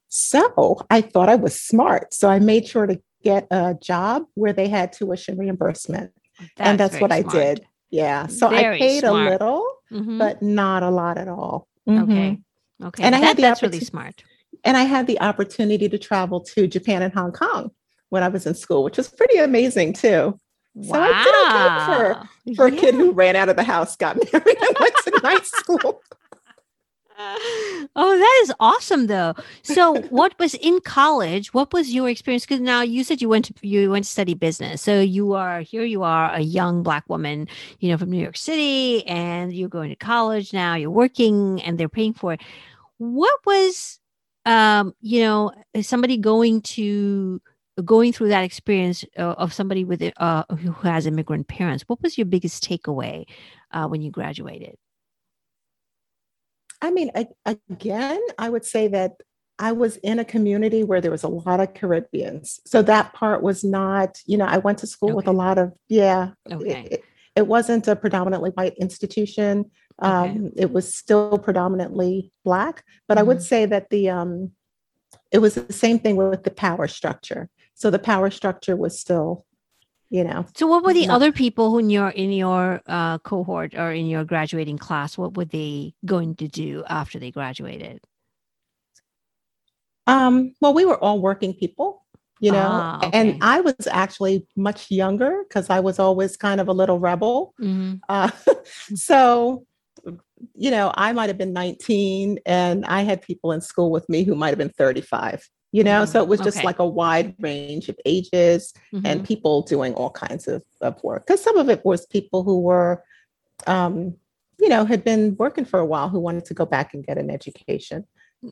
So 0.10 0.80
I 0.90 1.02
thought 1.02 1.30
I 1.30 1.36
was 1.36 1.60
smart. 1.60 2.14
So 2.14 2.30
I 2.30 2.40
made 2.40 2.68
sure 2.68 2.86
to 2.86 3.00
get 3.24 3.48
a 3.52 3.76
job 3.82 4.24
where 4.36 4.54
they 4.54 4.68
had 4.68 4.94
tuition 4.94 5.38
reimbursement. 5.38 6.12
and 6.58 6.80
that's 6.80 6.94
very 6.94 7.02
what 7.02 7.12
I 7.12 7.22
did. 7.24 7.66
Yeah. 7.90 8.28
So 8.28 8.48
I 8.48 8.78
paid 8.78 9.00
smart. 9.00 9.28
a 9.28 9.30
little, 9.32 9.66
Mhm. 9.92 10.20
but 10.20 10.42
not 10.42 10.84
a 10.84 10.90
lot 10.90 11.18
at 11.18 11.28
all. 11.28 11.68
Mhm. 11.88 12.04
Okay, 12.04 12.38
okay, 12.84 13.04
And 13.04 13.16
I 13.16 13.20
that, 13.22 13.28
had 13.28 13.38
the 13.38 13.42
that's 13.42 13.64
really 13.64 13.80
smart. 13.80 14.24
And 14.64 14.76
I 14.78 14.84
had 14.84 15.08
the 15.08 15.20
opportunity 15.22 15.88
to 15.90 15.98
travel 15.98 16.42
to 16.42 16.68
Japan 16.68 17.02
and 17.02 17.14
Hong 17.14 17.32
Kong 17.32 17.72
when 18.10 18.24
I 18.24 18.30
was 18.30 18.46
in 18.46 18.56
school, 18.56 18.84
which 18.84 18.98
was 18.98 19.10
pretty 19.10 19.38
amazing 19.38 19.94
too. 19.94 20.38
So 20.84 20.94
I 20.94 21.08
did 21.24 21.36
okay 21.48 22.20
wow, 22.54 22.56
For 22.56 22.68
a 22.68 22.72
kid 22.72 22.94
who 22.94 23.12
ran 23.12 23.36
out 23.36 23.50
of 23.50 23.56
the 23.56 23.64
house, 23.64 23.96
got 23.96 24.16
married, 24.16 24.58
and 24.62 24.78
went 24.80 24.96
to 25.06 25.20
night 25.24 25.46
school. 25.46 26.02
Oh, 27.20 28.18
that 28.18 28.40
is 28.44 28.54
awesome 28.60 29.08
though. 29.08 29.34
So 29.64 30.02
what 30.10 30.38
was 30.38 30.54
in 30.54 30.80
college? 30.82 31.52
What 31.52 31.74
was 31.74 31.92
your 31.92 32.10
experience? 32.10 32.46
Because 32.46 32.62
now 32.62 32.82
you 32.82 33.04
said 33.04 33.24
you 33.24 33.30
went 33.30 33.46
to 33.46 33.68
you 33.68 33.90
went 33.90 34.06
to 34.06 34.12
study 34.12 34.36
business. 34.36 34.84
So 34.84 35.00
you 35.00 35.34
are 35.34 35.62
here 35.62 35.84
you 35.84 36.04
are 36.04 36.32
a 36.32 36.42
young 36.42 36.84
black 36.84 37.10
woman, 37.10 37.48
you 37.80 37.90
know, 37.90 37.98
from 37.98 38.12
New 38.12 38.22
York 38.22 38.38
City, 38.38 39.06
and 39.08 39.52
you're 39.52 39.68
going 39.68 39.90
to 39.90 39.96
college 39.96 40.54
now, 40.54 40.76
you're 40.76 40.92
working 40.92 41.62
and 41.64 41.80
they're 41.80 41.90
paying 41.90 42.14
for 42.14 42.34
it. 42.34 42.42
What 43.00 43.40
was 43.48 44.00
um, 44.46 44.94
you 45.02 45.22
know, 45.22 45.52
is 45.74 45.88
somebody 45.88 46.18
going 46.18 46.62
to 46.62 47.42
going 47.86 48.12
through 48.14 48.30
that 48.30 48.44
experience 48.44 49.04
uh, 49.18 49.36
of 49.38 49.54
somebody 49.54 49.84
with 49.84 50.02
uh, 50.18 50.44
who 50.60 50.72
has 50.72 51.06
immigrant 51.06 51.48
parents? 51.48 51.84
What 51.88 52.02
was 52.02 52.18
your 52.18 52.26
biggest 52.26 52.64
takeaway 52.68 53.26
uh, 53.72 53.88
when 53.88 54.02
you 54.02 54.12
graduated? 54.12 54.76
I 56.82 56.92
mean, 56.92 57.12
a- 57.16 57.28
again, 57.46 58.20
I 58.38 58.50
would 58.50 58.66
say 58.66 58.88
that 58.90 59.14
I 59.60 59.72
was 59.72 59.98
in 59.98 60.20
a 60.20 60.26
community 60.26 60.84
where 60.84 61.02
there 61.02 61.10
was 61.12 61.24
a 61.24 61.28
lot 61.28 61.60
of 61.60 61.74
Caribbeans. 61.74 62.60
So 62.66 62.84
that 62.84 63.14
part 63.14 63.42
was 63.42 63.64
not, 63.64 64.20
you 64.28 64.38
know, 64.38 64.46
I 64.46 64.60
went 64.60 64.78
to 64.80 64.88
school 64.88 65.16
with 65.16 65.28
a 65.28 65.32
lot 65.32 65.58
of, 65.58 65.74
yeah, 65.90 66.32
it- 66.48 66.54
Okay. 66.54 66.88
it, 66.92 67.04
it 67.36 67.48
wasn't 67.48 67.88
a 67.88 67.96
predominantly 67.96 68.52
white 68.52 68.76
institution. 68.78 69.72
Um, 70.00 70.52
It 70.56 70.72
was 70.72 70.94
still 70.96 71.40
predominantly 71.40 72.32
Black, 72.46 72.84
but 73.08 73.18
I 73.18 73.24
would 73.24 73.38
Mhm. 73.38 73.42
say 73.42 73.66
that 73.66 73.90
the, 73.90 74.10
um, 74.10 74.52
it 75.32 75.40
was 75.40 75.56
the 75.56 75.74
same 75.74 75.98
thing 76.00 76.16
with 76.16 76.44
the 76.44 76.52
power 76.52 76.88
structure. 76.88 77.50
So 77.78 77.92
the 77.92 78.00
power 78.00 78.32
structure 78.32 78.76
was 78.76 79.00
still, 79.00 79.46
you 80.10 80.24
know, 80.24 80.48
So, 80.56 80.66
what 80.66 80.84
were 80.84 80.94
the 80.96 81.06
No. 81.06 81.14
other 81.14 81.32
people 81.32 81.70
who 81.70 81.78
in 81.78 81.92
your 81.92 82.10
in 82.10 82.32
your 82.32 82.82
uh, 82.88 83.20
cohort 83.20 83.76
or 83.76 83.92
in 83.94 84.08
your 84.08 84.26
graduating 84.26 84.80
class? 84.80 85.16
What 85.16 85.38
were 85.38 85.46
they 85.46 85.94
going 86.04 86.36
to 86.38 86.48
do 86.48 86.84
after 86.90 87.20
they 87.20 87.30
graduated? 87.30 88.02
Um, 90.08 90.56
well, 90.60 90.74
we 90.74 90.86
were 90.86 90.98
all 91.04 91.22
working 91.22 91.54
people, 91.54 92.04
you 92.40 92.52
know, 92.52 92.70
Ah, 92.82 93.08
okay. 93.08 93.20
and 93.20 93.44
I 93.44 93.62
was 93.62 93.76
actually 93.92 94.48
much 94.56 94.90
younger 94.90 95.44
because 95.48 95.70
I 95.70 95.80
was 95.80 96.00
always 96.00 96.36
kind 96.38 96.60
of 96.62 96.68
a 96.70 96.74
little 96.74 96.98
rebel. 96.98 97.54
Mhm. 97.62 98.00
Uh, 98.10 98.32
so, 98.96 99.66
you 100.56 100.72
know, 100.72 100.92
I 100.96 101.12
might 101.14 101.28
have 101.30 101.38
been 101.38 101.54
19 101.54 102.40
and 102.46 102.86
I 102.86 103.02
had 103.04 103.22
people 103.22 103.52
in 103.52 103.62
school 103.62 103.92
with 103.92 104.08
me 104.10 104.24
who 104.24 104.34
might 104.34 104.50
have 104.50 104.58
been 104.58 104.70
35, 104.78 105.48
you 105.72 105.84
know, 105.84 106.06
so 106.06 106.22
it 106.22 106.28
was 106.30 106.40
just 106.40 106.58
Okay. 106.58 106.66
like 106.66 106.80
a 106.80 106.88
wide 106.88 107.36
range 107.40 107.90
of 107.90 107.98
ages 108.06 108.74
and 109.04 109.22
Mhm. 109.22 109.28
people 109.28 109.62
doing 109.64 109.94
all 109.96 110.10
kinds 110.10 110.48
of, 110.48 110.64
of 110.82 111.02
work. 111.04 111.28
Because 111.28 111.44
some 111.44 111.58
of 111.58 111.70
it 111.70 111.84
was 111.86 112.06
people 112.06 112.44
who 112.44 112.62
were 112.62 113.04
um, 113.66 114.16
you 114.60 114.70
know, 114.70 114.86
had 114.86 115.04
been 115.04 115.36
working 115.38 115.66
for 115.66 115.80
a 115.80 115.86
while 115.86 116.10
who 116.10 116.20
wanted 116.20 116.46
to 116.46 116.54
go 116.54 116.66
back 116.66 116.94
and 116.94 117.06
get 117.06 117.18
an 117.18 117.30
education. 117.30 118.06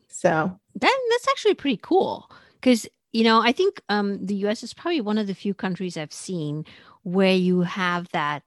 So 0.08 0.58
that 0.74 1.08
that's 1.10 1.28
actually 1.28 1.54
pretty 1.54 1.78
cool 1.82 2.30
because 2.54 2.86
you 3.12 3.24
know 3.24 3.40
I 3.40 3.52
think 3.52 3.80
um, 3.88 4.24
the 4.24 4.34
U.S. 4.36 4.62
is 4.62 4.74
probably 4.74 5.00
one 5.00 5.18
of 5.18 5.26
the 5.26 5.34
few 5.34 5.54
countries 5.54 5.96
I've 5.96 6.12
seen 6.12 6.64
where 7.02 7.34
you 7.34 7.62
have 7.62 8.08
that 8.12 8.42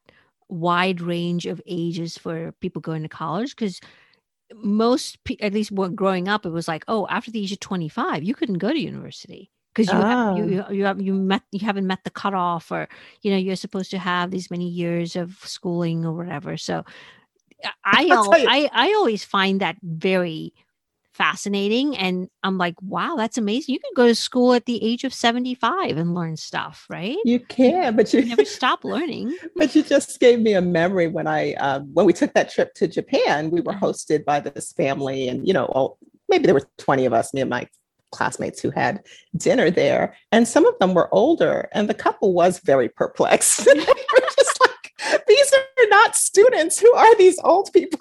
wide 0.50 1.00
range 1.02 1.46
of 1.46 1.62
ages 1.66 2.18
for 2.18 2.52
people 2.60 2.82
going 2.82 3.04
to 3.04 3.10
college 3.10 3.56
because 3.56 3.80
most 4.56 5.18
at 5.42 5.54
least 5.54 5.72
when 5.72 5.96
growing 5.96 6.28
up 6.28 6.46
it 6.46 6.50
was 6.50 6.68
like 6.68 6.84
oh 6.88 7.08
after 7.10 7.32
the 7.32 7.42
age 7.42 7.52
of 7.52 7.60
25 7.60 8.24
you 8.24 8.34
couldn't 8.34 8.58
go 8.58 8.72
to 8.72 8.80
university 8.80 9.52
because 9.74 9.94
you, 9.94 10.00
have, 10.00 10.38
you, 10.38 10.46
you 10.46 10.66
you 10.72 10.84
have 10.86 11.02
you 11.02 11.14
met 11.14 11.44
you 11.52 11.66
haven't 11.66 11.88
met 11.88 12.04
the 12.04 12.10
cutoff 12.10 12.72
or 12.72 12.88
you 13.22 13.32
know 13.32 13.38
you're 13.38 13.56
supposed 13.56 13.92
to 13.92 13.98
have 13.98 14.32
these 14.32 14.52
many 14.52 14.68
years 14.68 15.16
of 15.16 15.38
schooling 15.44 16.06
or 16.06 16.14
whatever. 16.14 16.58
So 16.58 16.84
I 17.86 18.08
I, 18.48 18.70
I 18.74 18.94
always 18.94 19.24
find 19.24 19.62
that 19.62 19.78
very 19.84 20.54
fascinating. 21.20 21.98
And 21.98 22.30
I'm 22.44 22.58
like, 22.58 22.76
wow, 22.82 23.16
that's 23.18 23.38
amazing. 23.38 23.74
You 23.74 23.80
can 23.80 23.92
go 23.94 24.08
to 24.08 24.16
school 24.16 24.54
at 24.54 24.66
the 24.66 24.82
age 24.82 25.04
of 25.04 25.14
75 25.14 25.98
and 25.98 26.16
learn 26.16 26.38
stuff, 26.38 26.86
right? 26.90 27.18
You 27.26 27.42
can, 27.42 27.98
but 27.98 28.14
you, 28.14 28.22
you 28.22 28.30
never 28.30 28.46
stop 28.60 28.86
learning. 28.86 29.38
But 29.58 29.76
you 29.76 29.84
just 29.84 30.20
gave 30.22 30.40
me 30.40 30.54
a 30.54 30.62
memory 30.62 31.08
when 31.08 31.28
I, 31.28 31.56
uh, 31.56 31.82
when 31.82 32.06
we 32.06 32.14
took 32.14 32.34
that 32.36 32.50
trip 32.50 32.74
to 32.76 32.88
Japan, 32.88 33.52
we 33.52 33.60
were 33.60 33.74
mm-hmm. 33.74 33.86
hosted 33.86 34.24
by 34.24 34.40
this 34.40 34.72
family 34.72 35.28
and, 35.28 35.46
you 35.46 35.54
know, 35.54 35.66
all, 35.66 35.98
maybe 36.30 36.46
there 36.46 36.56
were 36.56 36.70
20 36.78 37.06
of 37.06 37.12
us, 37.12 37.34
me 37.34 37.42
and 37.42 37.50
my 37.50 37.68
classmates 38.12 38.62
who 38.62 38.72
had 38.72 39.04
dinner 39.36 39.70
there. 39.70 40.16
And 40.32 40.48
some 40.48 40.66
of 40.66 40.80
them 40.80 40.94
were 40.94 41.14
older 41.14 41.68
and 41.74 41.90
the 41.90 41.94
couple 41.94 42.34
was 42.34 42.60
very 42.60 42.88
perplexed. 42.88 43.66
they 43.66 43.74
were 43.76 44.28
just 44.38 44.62
like, 44.62 45.24
these 45.28 45.54
are 45.54 45.88
not 45.90 46.16
students. 46.16 46.80
Who 46.80 46.94
are 46.94 47.18
these 47.18 47.38
old 47.44 47.72
people? 47.74 48.00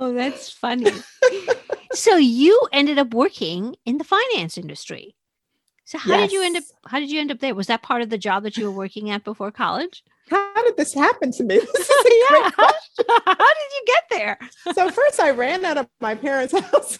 Oh, 0.00 0.14
that's 0.14 0.50
funny. 0.64 0.90
so 1.92 2.16
you 2.16 2.58
ended 2.72 2.98
up 2.98 3.14
working 3.14 3.76
in 3.84 3.98
the 3.98 4.04
finance 4.04 4.58
industry. 4.58 5.14
So 5.84 5.98
how 5.98 6.10
yes. 6.12 6.30
did 6.30 6.32
you 6.32 6.42
end 6.42 6.56
up 6.56 6.64
how 6.86 7.00
did 7.00 7.10
you 7.10 7.20
end 7.20 7.30
up 7.30 7.40
there? 7.40 7.54
Was 7.54 7.66
that 7.66 7.82
part 7.82 8.00
of 8.00 8.10
the 8.10 8.18
job 8.18 8.44
that 8.44 8.56
you 8.56 8.64
were 8.64 8.76
working 8.76 9.10
at 9.10 9.24
before 9.24 9.50
college? 9.50 10.02
How 10.30 10.62
did 10.62 10.76
this 10.76 10.94
happen 10.94 11.32
to 11.32 11.44
me? 11.44 11.60
This 11.74 11.90
yeah. 12.30 12.50
How, 12.56 12.72
how, 13.24 13.34
did 13.34 13.70
you 13.74 13.84
get 13.86 14.04
there? 14.10 14.38
so 14.72 14.90
first 14.90 15.20
I 15.20 15.30
ran 15.30 15.64
out 15.64 15.78
of 15.78 15.88
my 16.00 16.14
parents' 16.14 16.58
house. 16.58 16.98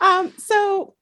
um, 0.00 0.32
so 0.36 0.94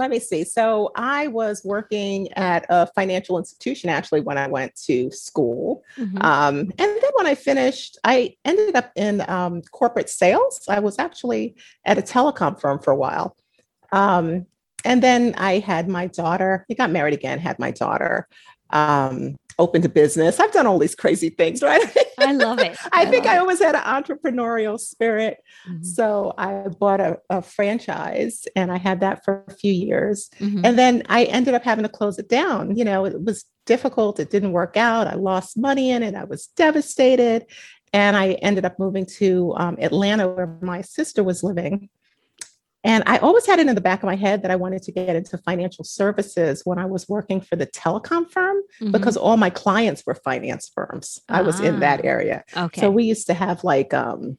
let 0.00 0.10
me 0.10 0.18
see. 0.18 0.44
So 0.44 0.90
I 0.96 1.26
was 1.26 1.62
working 1.62 2.32
at 2.32 2.64
a 2.70 2.86
financial 2.86 3.38
institution 3.38 3.90
actually 3.90 4.22
when 4.22 4.38
I 4.38 4.46
went 4.46 4.74
to 4.86 5.10
school. 5.10 5.84
Mm-hmm. 5.98 6.16
Um, 6.22 6.56
and 6.56 6.72
then 6.78 7.10
when 7.16 7.26
I 7.26 7.34
finished, 7.34 7.98
I 8.02 8.34
ended 8.46 8.74
up 8.74 8.90
in 8.96 9.22
um, 9.28 9.60
corporate 9.70 10.08
sales. 10.08 10.64
I 10.68 10.80
was 10.80 10.98
actually 10.98 11.54
at 11.84 11.98
a 11.98 12.02
telecom 12.02 12.58
firm 12.58 12.78
for 12.78 12.92
a 12.92 12.96
while. 12.96 13.36
Um, 13.92 14.46
and 14.86 15.02
then 15.02 15.34
I 15.36 15.58
had 15.58 15.86
my 15.86 16.06
daughter, 16.06 16.64
I 16.70 16.74
got 16.74 16.90
married 16.90 17.12
again, 17.12 17.38
had 17.38 17.58
my 17.58 17.70
daughter. 17.70 18.26
Um, 18.70 19.36
opened 19.60 19.84
a 19.84 19.88
business. 19.88 20.40
I've 20.40 20.52
done 20.52 20.66
all 20.66 20.78
these 20.78 20.94
crazy 20.94 21.28
things, 21.28 21.62
right? 21.62 21.84
I 22.18 22.32
love 22.32 22.58
it. 22.58 22.76
I, 22.92 23.02
I 23.02 23.06
think 23.06 23.26
I 23.26 23.38
always 23.38 23.60
had 23.60 23.74
an 23.74 23.82
entrepreneurial 23.82 24.80
spirit. 24.80 25.38
Mm-hmm. 25.68 25.84
So 25.84 26.34
I 26.36 26.68
bought 26.68 27.00
a, 27.00 27.18
a, 27.28 27.42
franchise 27.42 28.46
and 28.56 28.72
I 28.72 28.78
had 28.78 29.00
that 29.00 29.24
for 29.24 29.44
a 29.46 29.54
few 29.54 29.72
years. 29.72 30.30
Mm-hmm. 30.40 30.64
And 30.64 30.78
then 30.78 31.02
I 31.08 31.24
ended 31.24 31.54
up 31.54 31.62
having 31.62 31.84
to 31.84 31.88
close 31.88 32.18
it 32.18 32.28
down. 32.28 32.76
You 32.76 32.84
know, 32.84 33.04
it 33.04 33.22
was 33.22 33.44
difficult. 33.66 34.18
It 34.18 34.30
didn't 34.30 34.52
work 34.52 34.76
out. 34.76 35.06
I 35.06 35.14
lost 35.14 35.58
money 35.58 35.90
in 35.90 36.02
it. 36.02 36.14
I 36.14 36.24
was 36.24 36.46
devastated. 36.56 37.46
And 37.92 38.16
I 38.16 38.32
ended 38.34 38.64
up 38.64 38.78
moving 38.78 39.04
to 39.18 39.52
um, 39.56 39.76
Atlanta 39.80 40.28
where 40.28 40.58
my 40.62 40.80
sister 40.80 41.22
was 41.22 41.42
living. 41.42 41.88
And 42.82 43.04
I 43.06 43.18
always 43.18 43.46
had 43.46 43.58
it 43.58 43.68
in 43.68 43.74
the 43.74 43.80
back 43.80 44.02
of 44.02 44.06
my 44.06 44.16
head 44.16 44.42
that 44.42 44.50
I 44.50 44.56
wanted 44.56 44.82
to 44.84 44.92
get 44.92 45.14
into 45.14 45.36
financial 45.38 45.84
services 45.84 46.62
when 46.64 46.78
I 46.78 46.86
was 46.86 47.08
working 47.08 47.40
for 47.40 47.56
the 47.56 47.66
telecom 47.66 48.30
firm 48.30 48.56
mm-hmm. 48.80 48.90
because 48.90 49.16
all 49.16 49.36
my 49.36 49.50
clients 49.50 50.04
were 50.06 50.14
finance 50.14 50.70
firms. 50.74 51.20
I 51.28 51.42
was 51.42 51.60
in 51.60 51.80
that 51.80 52.00
ah, 52.00 52.08
area. 52.08 52.44
Okay. 52.56 52.80
So 52.80 52.90
we 52.90 53.04
used 53.04 53.26
to 53.26 53.34
have 53.34 53.64
like, 53.64 53.92
um, 53.92 54.38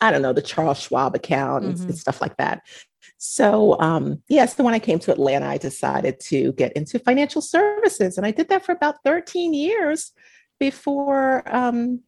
I 0.00 0.10
don't 0.10 0.22
know, 0.22 0.32
the 0.32 0.42
Charles 0.42 0.80
Schwab 0.80 1.14
account 1.14 1.64
mm-hmm. 1.64 1.84
and, 1.84 1.98
stuff 1.98 2.20
like 2.20 2.36
that. 2.38 2.62
So, 3.16 3.80
um, 3.80 4.22
yes, 4.28 4.50
yeah, 4.50 4.56
so 4.56 4.64
when 4.64 4.74
I 4.74 4.78
came 4.80 4.98
to 5.00 5.12
Atlanta, 5.12 5.46
I 5.46 5.58
decided 5.58 6.20
to 6.20 6.52
get 6.54 6.72
into 6.72 6.98
financial 6.98 7.42
services. 7.42 8.16
And 8.16 8.26
I 8.26 8.32
did 8.32 8.48
that 8.48 8.64
for 8.64 8.72
about 8.72 8.96
13 9.04 9.54
years 9.54 10.12
before 10.58 11.42
um, 11.46 12.00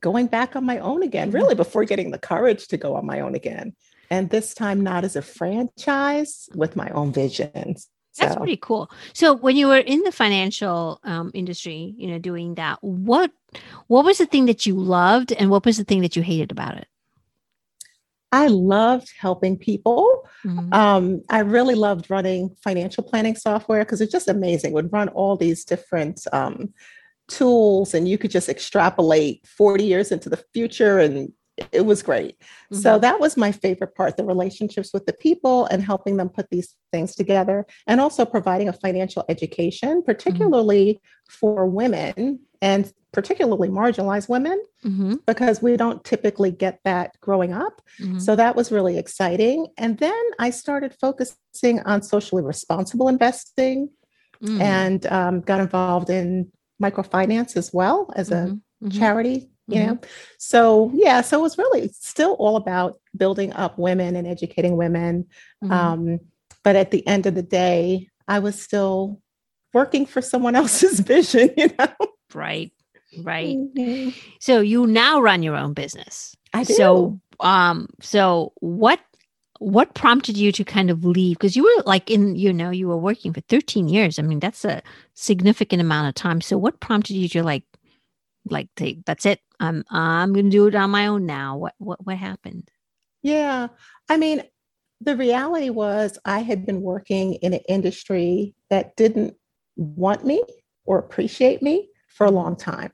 going 0.00 0.26
back 0.26 0.56
on 0.56 0.64
my 0.64 0.78
own 0.78 1.04
again, 1.04 1.30
really, 1.30 1.54
before 1.54 1.84
getting 1.84 2.10
the 2.10 2.18
courage 2.18 2.66
to 2.68 2.76
go 2.76 2.96
on 2.96 3.06
my 3.06 3.20
own 3.20 3.36
again 3.36 3.74
and 4.12 4.28
this 4.28 4.52
time 4.52 4.82
not 4.82 5.04
as 5.04 5.16
a 5.16 5.22
franchise 5.22 6.50
with 6.54 6.76
my 6.76 6.90
own 6.90 7.14
visions. 7.14 7.88
So. 8.12 8.26
That's 8.26 8.36
pretty 8.36 8.58
cool. 8.58 8.90
So 9.14 9.32
when 9.34 9.56
you 9.56 9.68
were 9.68 9.78
in 9.78 10.02
the 10.02 10.12
financial 10.12 11.00
um, 11.02 11.30
industry, 11.32 11.94
you 11.96 12.08
know, 12.08 12.18
doing 12.18 12.56
that, 12.56 12.76
what 12.82 13.32
what 13.86 14.04
was 14.04 14.18
the 14.18 14.26
thing 14.26 14.44
that 14.46 14.66
you 14.66 14.74
loved, 14.74 15.32
and 15.32 15.48
what 15.48 15.64
was 15.64 15.78
the 15.78 15.84
thing 15.84 16.02
that 16.02 16.14
you 16.14 16.22
hated 16.22 16.52
about 16.52 16.76
it? 16.76 16.86
I 18.32 18.48
loved 18.48 19.10
helping 19.18 19.56
people. 19.56 20.28
Mm-hmm. 20.44 20.74
Um, 20.74 21.22
I 21.30 21.38
really 21.38 21.74
loved 21.74 22.10
running 22.10 22.54
financial 22.62 23.02
planning 23.02 23.34
software 23.34 23.82
because 23.82 24.02
it's 24.02 24.12
just 24.12 24.28
amazing. 24.28 24.72
It 24.72 24.74
would 24.74 24.92
run 24.92 25.08
all 25.08 25.38
these 25.38 25.64
different 25.64 26.20
um, 26.34 26.74
tools, 27.28 27.94
and 27.94 28.06
you 28.06 28.18
could 28.18 28.30
just 28.30 28.50
extrapolate 28.50 29.46
40 29.46 29.84
years 29.84 30.12
into 30.12 30.28
the 30.28 30.44
future 30.52 30.98
and 30.98 31.32
it 31.70 31.84
was 31.84 32.02
great. 32.02 32.38
Mm-hmm. 32.38 32.76
So 32.76 32.98
that 32.98 33.20
was 33.20 33.36
my 33.36 33.52
favorite 33.52 33.94
part 33.94 34.16
the 34.16 34.24
relationships 34.24 34.92
with 34.92 35.06
the 35.06 35.12
people 35.12 35.66
and 35.66 35.82
helping 35.82 36.16
them 36.16 36.28
put 36.28 36.48
these 36.50 36.74
things 36.90 37.14
together, 37.14 37.66
and 37.86 38.00
also 38.00 38.24
providing 38.24 38.68
a 38.68 38.72
financial 38.72 39.24
education, 39.28 39.98
mm-hmm. 39.98 40.06
particularly 40.06 40.94
mm-hmm. 40.94 41.32
for 41.32 41.66
women 41.66 42.40
and 42.60 42.92
particularly 43.12 43.68
marginalized 43.68 44.28
women, 44.28 44.62
mm-hmm. 44.84 45.16
because 45.26 45.60
we 45.60 45.76
don't 45.76 46.02
typically 46.04 46.50
get 46.50 46.78
that 46.84 47.18
growing 47.20 47.52
up. 47.52 47.82
Mm-hmm. 48.00 48.18
So 48.20 48.36
that 48.36 48.56
was 48.56 48.72
really 48.72 48.96
exciting. 48.96 49.66
And 49.76 49.98
then 49.98 50.22
I 50.38 50.50
started 50.50 50.94
focusing 50.98 51.80
on 51.80 52.02
socially 52.02 52.42
responsible 52.42 53.08
investing 53.08 53.90
mm. 54.42 54.60
and 54.60 55.04
um, 55.06 55.40
got 55.42 55.60
involved 55.60 56.08
in 56.08 56.50
microfinance 56.82 57.56
as 57.56 57.72
well 57.72 58.10
as 58.16 58.30
a 58.30 58.46
mm-hmm. 58.82 58.88
charity 58.88 59.51
you 59.68 59.76
mm-hmm. 59.76 59.86
know 59.88 60.00
so 60.38 60.90
yeah 60.94 61.20
so 61.20 61.38
it 61.38 61.42
was 61.42 61.58
really 61.58 61.88
still 61.88 62.32
all 62.34 62.56
about 62.56 62.98
building 63.16 63.52
up 63.52 63.78
women 63.78 64.16
and 64.16 64.26
educating 64.26 64.76
women 64.76 65.26
mm-hmm. 65.62 65.72
um, 65.72 66.18
but 66.64 66.76
at 66.76 66.90
the 66.90 67.06
end 67.06 67.26
of 67.26 67.34
the 67.34 67.42
day 67.42 68.08
i 68.28 68.38
was 68.38 68.60
still 68.60 69.20
working 69.72 70.06
for 70.06 70.20
someone 70.20 70.54
else's 70.62 71.00
vision 71.00 71.50
you 71.56 71.68
know 71.78 71.88
right 72.34 72.72
right 73.22 73.56
mm-hmm. 73.56 74.10
so 74.40 74.60
you 74.60 74.86
now 74.86 75.20
run 75.20 75.42
your 75.42 75.56
own 75.56 75.72
business 75.72 76.34
i 76.52 76.64
do. 76.64 76.74
so 76.74 77.20
um 77.40 77.88
so 78.00 78.52
what 78.56 79.00
what 79.58 79.94
prompted 79.94 80.36
you 80.36 80.50
to 80.50 80.64
kind 80.64 80.90
of 80.90 81.04
leave 81.04 81.38
because 81.38 81.54
you 81.54 81.62
were 81.62 81.84
like 81.84 82.10
in 82.10 82.34
you 82.34 82.52
know 82.52 82.70
you 82.70 82.88
were 82.88 82.96
working 82.96 83.32
for 83.32 83.40
13 83.42 83.86
years 83.86 84.18
i 84.18 84.22
mean 84.22 84.40
that's 84.40 84.64
a 84.64 84.82
significant 85.14 85.80
amount 85.80 86.08
of 86.08 86.14
time 86.14 86.40
so 86.40 86.58
what 86.58 86.80
prompted 86.80 87.14
you 87.14 87.28
to 87.28 87.42
like 87.44 87.62
like 88.48 88.68
that's 89.06 89.26
it. 89.26 89.40
I'm 89.60 89.84
i'm 89.90 90.32
gonna 90.32 90.50
do 90.50 90.66
it 90.66 90.74
on 90.74 90.90
my 90.90 91.06
own 91.06 91.26
now. 91.26 91.56
What 91.56 91.74
what 91.78 92.04
what 92.04 92.16
happened? 92.16 92.70
Yeah. 93.22 93.68
I 94.08 94.16
mean 94.16 94.42
the 95.04 95.16
reality 95.16 95.68
was 95.68 96.16
i 96.24 96.38
had 96.40 96.64
been 96.64 96.80
working 96.80 97.34
in 97.34 97.52
an 97.52 97.60
industry 97.68 98.54
that 98.70 98.94
didn't 98.94 99.34
want 99.74 100.24
me 100.24 100.40
or 100.84 100.96
appreciate 100.98 101.60
me 101.60 101.88
for 102.08 102.24
a 102.24 102.30
long 102.30 102.56
time. 102.56 102.92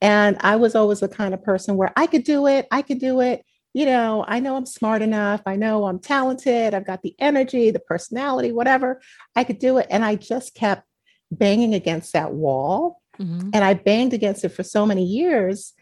And 0.00 0.36
i 0.40 0.56
was 0.56 0.74
always 0.74 1.00
the 1.00 1.08
kind 1.08 1.34
of 1.34 1.42
person 1.42 1.76
where 1.76 1.92
i 1.96 2.06
could 2.06 2.24
do 2.24 2.46
it 2.46 2.66
i 2.70 2.82
could 2.82 2.98
do 2.98 3.20
it. 3.20 3.44
You 3.74 3.86
know 3.86 4.24
i 4.26 4.40
know 4.40 4.56
i'm 4.56 4.66
smart 4.66 5.02
enough. 5.02 5.42
I 5.46 5.56
know 5.56 5.86
i'm 5.86 5.98
talented. 5.98 6.72
I've 6.74 6.86
got 6.86 7.02
the 7.02 7.14
energy 7.18 7.70
the 7.70 7.80
personality 7.80 8.52
whatever. 8.52 9.00
I 9.34 9.44
could 9.44 9.58
do 9.58 9.78
it. 9.78 9.86
And 9.90 10.04
i 10.04 10.14
just 10.14 10.54
kept 10.54 10.86
banging 11.30 11.74
against 11.74 12.12
that 12.12 12.32
wall 12.32 13.02
mm-hmm. 13.18 13.50
and 13.52 13.64
I 13.64 13.74
banged 13.74 14.12
against 14.12 14.44
it 14.44 14.50
for 14.50 14.62
so 14.62 14.86
many 14.86 15.04
years. 15.04 15.72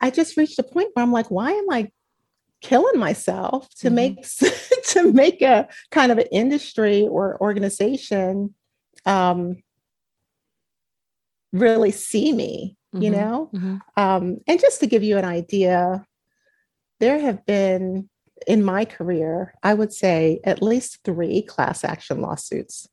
I 0.00 0.10
just 0.10 0.36
reached 0.36 0.58
a 0.58 0.62
point 0.62 0.90
where 0.94 1.02
I'm 1.02 1.12
like, 1.12 1.30
why 1.30 1.52
am 1.52 1.70
I 1.70 1.90
killing 2.60 2.98
myself 2.98 3.68
to 3.76 3.88
mm-hmm. 3.88 3.94
make 3.94 4.26
to 4.88 5.12
make 5.12 5.42
a 5.42 5.68
kind 5.90 6.12
of 6.12 6.18
an 6.18 6.26
industry 6.32 7.06
or 7.06 7.40
organization 7.40 8.54
um, 9.06 9.62
really 11.52 11.90
see 11.90 12.32
me, 12.32 12.76
mm-hmm. 12.94 13.02
you 13.02 13.10
know? 13.10 13.50
Mm-hmm. 13.54 13.76
Um, 13.96 14.38
and 14.46 14.60
just 14.60 14.80
to 14.80 14.86
give 14.86 15.02
you 15.02 15.18
an 15.18 15.24
idea, 15.24 16.04
there 17.00 17.18
have 17.20 17.44
been 17.46 18.08
in 18.46 18.62
my 18.62 18.84
career, 18.84 19.54
I 19.62 19.74
would 19.74 19.92
say 19.92 20.40
at 20.44 20.62
least 20.62 20.98
three 21.04 21.42
class 21.42 21.84
action 21.84 22.20
lawsuits 22.20 22.88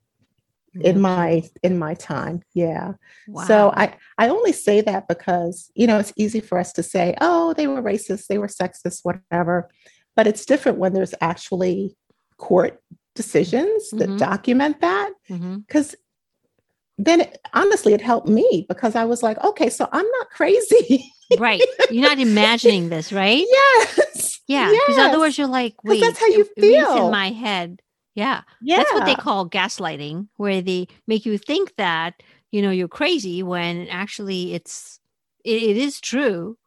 in 0.80 1.02
my 1.02 1.44
in 1.64 1.78
my 1.78 1.94
time 1.94 2.42
yeah 2.54 2.94
wow. 3.28 3.44
so 3.44 3.74
i 3.76 3.94
i 4.18 4.30
only 4.30 4.54
say 4.54 4.80
that 4.80 5.08
because 5.08 5.70
you 5.76 5.86
know 5.86 6.00
it's 6.00 6.14
easy 6.16 6.40
for 6.40 6.58
us 6.58 6.72
to 6.72 6.82
say 6.82 7.14
oh 7.20 7.54
they 7.54 7.68
were 7.68 7.82
racist 7.82 8.28
they 8.28 8.38
were 8.38 8.48
sexist 8.48 9.00
whatever 9.04 9.70
but 10.16 10.28
it's 10.28 10.46
different 10.46 10.78
when 10.78 10.94
there's 10.94 11.14
actually 11.20 11.96
court 12.38 12.82
decisions 13.16 13.90
that 13.92 14.08
mm-hmm. 14.08 14.18
document 14.18 14.80
that 14.80 15.12
because 15.28 15.92
mm-hmm. 15.92 17.04
then 17.04 17.22
it, 17.22 17.38
honestly 17.54 17.94
it 17.94 18.02
helped 18.02 18.30
me 18.30 18.66
because 18.70 18.96
i 18.96 19.04
was 19.04 19.22
like 19.22 19.44
okay 19.44 19.70
so 19.70 19.90
i'm 19.92 20.10
not 20.20 20.30
crazy 20.30 21.04
right 21.38 21.62
you're 21.90 22.08
not 22.08 22.20
imagining 22.20 22.88
this 22.88 23.12
right 23.12 23.46
yes 23.50 24.40
yeah 24.48 24.70
because 24.70 24.98
yes. 24.98 25.10
otherwise 25.10 25.38
you're 25.38 25.48
like 25.48 25.76
wait 25.84 26.00
that's 26.00 26.20
how 26.20 26.28
you 26.28 26.46
feel 26.58 27.06
in 27.06 27.12
my 27.12 27.30
head 27.32 27.82
yeah. 28.16 28.42
Yeah. 28.62 28.78
That's 28.78 28.94
what 28.94 29.06
they 29.06 29.16
call 29.16 29.50
gaslighting, 29.50 30.28
where 30.38 30.62
they 30.62 30.88
make 31.08 31.26
you 31.26 31.38
think 31.38 31.76
that, 31.78 32.16
you 32.52 32.62
know, 32.62 32.72
you're 32.72 32.88
crazy 32.88 33.44
when 33.44 33.88
actually 33.88 34.54
it's 34.54 35.00
it, 35.46 35.64
it 35.64 35.78
is 35.78 36.02
true. 36.02 36.58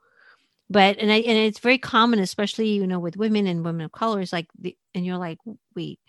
But 0.70 0.98
and 0.98 1.12
I, 1.12 1.16
and 1.16 1.38
it's 1.38 1.60
very 1.60 1.78
common, 1.78 2.18
especially, 2.20 2.68
you 2.70 2.86
know, 2.86 2.98
with 2.98 3.16
women 3.16 3.46
and 3.46 3.64
women 3.64 3.84
of 3.84 3.92
colors, 3.92 4.32
like 4.32 4.46
the, 4.58 4.76
and 4.94 5.04
you're 5.04 5.18
like, 5.18 5.38
wait, 5.76 6.00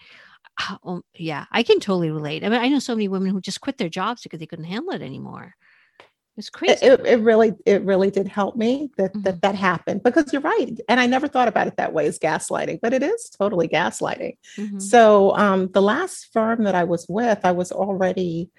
oh, 0.85 1.01
yeah, 1.15 1.45
I 1.51 1.63
can 1.63 1.79
totally 1.79 2.09
relate. 2.11 2.43
I 2.43 2.49
mean, 2.49 2.61
I 2.61 2.69
know 2.69 2.79
so 2.79 2.95
many 2.95 3.07
women 3.07 3.31
who 3.31 3.41
just 3.41 3.61
quit 3.61 3.77
their 3.77 3.89
jobs 3.89 4.23
because 4.23 4.39
they 4.39 4.47
couldn't 4.47 4.65
handle 4.65 4.93
it 4.93 5.01
anymore. 5.01 5.55
It's 6.37 6.49
crazy. 6.49 6.85
It, 6.85 7.05
it, 7.05 7.19
really, 7.21 7.53
it 7.65 7.83
really 7.83 8.11
did 8.11 8.27
help 8.27 8.57
me 8.57 8.89
that 8.97 9.11
mm-hmm. 9.11 9.21
that 9.21 9.41
that 9.41 9.55
happened 9.55 10.03
because 10.03 10.33
you're 10.33 10.41
right, 10.41 10.77
and 10.89 10.99
I 10.99 11.05
never 11.05 11.27
thought 11.27 11.47
about 11.47 11.67
it 11.67 11.77
that 11.77 11.93
way 11.93 12.07
as 12.07 12.19
gaslighting, 12.19 12.79
but 12.81 12.93
it 12.93 13.03
is 13.03 13.29
totally 13.29 13.69
gaslighting. 13.69 14.37
Mm-hmm. 14.57 14.79
So 14.79 15.35
um, 15.37 15.71
the 15.71 15.81
last 15.81 16.33
firm 16.33 16.65
that 16.65 16.75
I 16.75 16.83
was 16.83 17.05
with, 17.07 17.39
I 17.45 17.53
was 17.53 17.71
already 17.71 18.49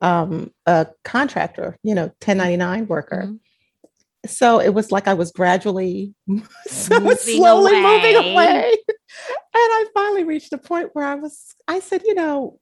um, 0.00 0.50
a 0.64 0.86
contractor, 1.04 1.78
you 1.82 1.94
know, 1.94 2.04
1099 2.24 2.86
worker. 2.86 3.24
Mm-hmm. 3.26 3.36
So 4.26 4.58
it 4.58 4.70
was 4.70 4.90
like 4.90 5.06
I 5.06 5.14
was 5.14 5.30
gradually, 5.30 6.14
so 6.66 6.98
moving 7.00 7.16
slowly 7.16 7.72
away. 7.72 7.82
moving 7.82 8.32
away, 8.32 8.76
and 8.88 8.96
I 9.54 9.84
finally 9.92 10.24
reached 10.24 10.54
a 10.54 10.58
point 10.58 10.90
where 10.94 11.06
I 11.06 11.16
was. 11.16 11.54
I 11.68 11.80
said, 11.80 12.02
you 12.06 12.14
know, 12.14 12.58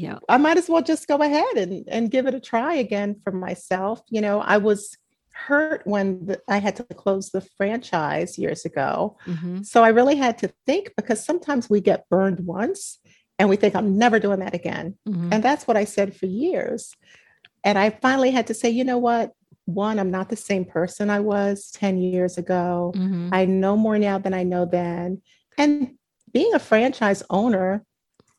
yeah. 0.00 0.18
I 0.28 0.38
might 0.38 0.56
as 0.56 0.68
well 0.68 0.82
just 0.82 1.06
go 1.06 1.16
ahead 1.16 1.56
and 1.56 1.86
and 1.88 2.10
give 2.10 2.26
it 2.26 2.34
a 2.34 2.40
try 2.40 2.74
again 2.74 3.20
for 3.22 3.32
myself. 3.32 4.02
You 4.08 4.22
know 4.22 4.40
i 4.40 4.56
was 4.56 4.96
hurt 5.32 5.82
when 5.84 6.26
the, 6.26 6.40
i 6.48 6.58
had 6.58 6.76
to 6.76 6.84
close 6.84 7.30
the 7.30 7.40
franchise 7.56 8.38
years 8.38 8.64
ago. 8.64 9.16
Mm-hmm. 9.26 9.62
so 9.62 9.82
i 9.82 9.88
really 9.88 10.16
had 10.16 10.38
to 10.38 10.48
think 10.66 10.92
because 10.96 11.24
sometimes 11.24 11.70
we 11.70 11.80
get 11.80 12.08
burned 12.08 12.40
once 12.40 12.98
and 13.38 13.48
we 13.48 13.56
think 13.56 13.74
i'm 13.74 13.98
never 13.98 14.18
doing 14.18 14.40
that 14.40 14.54
again. 14.54 14.96
Mm-hmm. 15.08 15.32
and 15.32 15.42
that's 15.42 15.66
what 15.66 15.76
i 15.76 15.84
said 15.84 16.16
for 16.16 16.26
years. 16.26 16.94
And 17.62 17.78
i 17.78 17.90
finally 17.90 18.30
had 18.30 18.46
to 18.48 18.54
say 18.54 18.70
you 18.70 18.84
know 18.84 18.98
what? 18.98 19.32
One 19.66 19.98
i'm 19.98 20.10
not 20.10 20.28
the 20.30 20.36
same 20.50 20.64
person 20.64 21.10
i 21.10 21.20
was 21.20 21.70
10 21.72 21.98
years 21.98 22.38
ago. 22.38 22.92
Mm-hmm. 22.96 23.28
i 23.32 23.44
know 23.44 23.76
more 23.76 23.98
now 23.98 24.18
than 24.18 24.34
i 24.34 24.42
know 24.42 24.64
then. 24.64 25.22
And 25.58 25.94
being 26.32 26.54
a 26.54 26.58
franchise 26.58 27.22
owner 27.28 27.84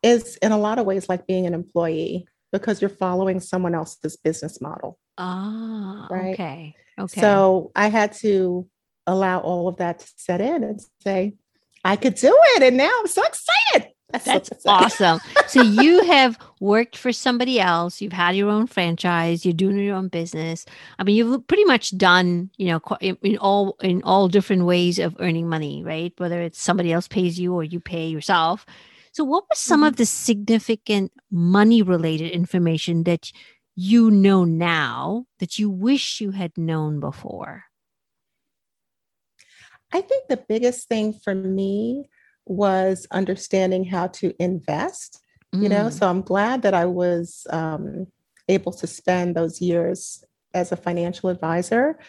is 0.04 0.38
in 0.38 0.52
a 0.52 0.58
lot 0.58 0.80
of 0.80 0.86
ways 0.86 1.10
like 1.10 1.28
being 1.28 1.46
an 1.46 1.54
employee 1.54 2.26
because 2.52 2.82
you're 2.82 2.90
following 2.90 3.40
someone 3.40 3.76
else's 3.76 4.18
business 4.18 4.62
model. 4.62 5.00
Ah, 5.18 6.08
right. 6.10 6.34
Okay. 6.34 6.76
Okay. 7.00 7.22
So 7.22 7.72
I 7.76 7.88
had 7.88 8.14
to 8.14 8.68
allow 9.08 9.40
all 9.40 9.68
of 9.68 9.78
that 9.78 10.00
to 10.00 10.12
set 10.18 10.42
in 10.42 10.64
and 10.64 10.80
say, 11.02 11.36
I 11.84 11.96
could 11.96 12.16
do 12.16 12.38
it. 12.56 12.64
And 12.64 12.78
now 12.78 12.92
I'm 13.00 13.08
so 13.08 13.24
excited. 13.24 13.94
That's, 14.12 14.26
That's 14.26 14.66
awesome. 14.66 15.20
so 15.48 15.62
you 15.62 16.04
have 16.06 16.38
worked 16.60 16.98
for 16.98 17.12
somebody 17.12 17.60
else. 17.60 18.02
You've 18.02 18.14
had 18.14 18.36
your 18.36 18.50
own 18.50 18.68
franchise. 18.68 19.46
You're 19.46 19.54
doing 19.54 19.78
your 19.78 19.96
own 19.96 20.10
business. 20.10 20.66
I 21.00 21.04
mean, 21.04 21.16
you've 21.16 21.48
pretty 21.48 21.64
much 21.64 21.98
done, 21.98 22.50
you 22.58 22.68
know, 22.68 22.82
in 23.00 23.38
all 23.38 23.78
in 23.82 24.04
all 24.04 24.28
different 24.28 24.66
ways 24.66 25.00
of 25.00 25.16
earning 25.20 25.48
money, 25.48 25.84
right? 25.84 26.14
Whether 26.18 26.42
it's 26.42 26.62
somebody 26.62 26.92
else 26.92 27.08
pays 27.08 27.40
you 27.40 27.54
or 27.54 27.64
you 27.64 27.80
pay 27.80 28.08
yourself. 28.08 28.66
So, 29.12 29.24
what 29.26 29.44
was 29.50 29.60
some 29.60 29.82
mm-hmm. 29.82 29.88
of 29.88 29.96
the 29.98 30.06
significant 30.06 31.12
money 31.30 31.82
related 31.82 32.32
information 32.32 33.04
that 33.04 33.32
you 33.76 34.10
know 34.10 34.46
now 34.46 35.26
that 35.40 35.60
you 35.60 35.70
wish 35.70 36.22
you 36.22 36.32
had 36.32 36.58
known 36.58 37.00
before? 37.00 37.66
I 39.92 40.02
think 40.02 40.28
the 40.30 40.38
biggest 40.38 40.88
thing 40.88 41.12
for 41.12 41.36
me 41.36 42.06
was 42.46 43.06
understanding 43.12 43.84
how 43.84 44.08
to 44.08 44.34
invest, 44.42 45.22
mm. 45.54 45.64
you 45.64 45.70
know. 45.70 45.88
Mm. 45.88 45.94
So, 45.94 46.08
I'm 46.08 46.22
glad 46.22 46.62
that 46.62 46.74
I 46.74 46.86
was 46.86 47.46
um, 47.50 48.08
able 48.48 48.72
to 48.72 48.88
spend 48.88 49.36
those 49.36 49.60
years 49.60 50.24
as 50.54 50.72
a 50.72 50.78
financial 50.78 51.30
advisor. 51.30 52.00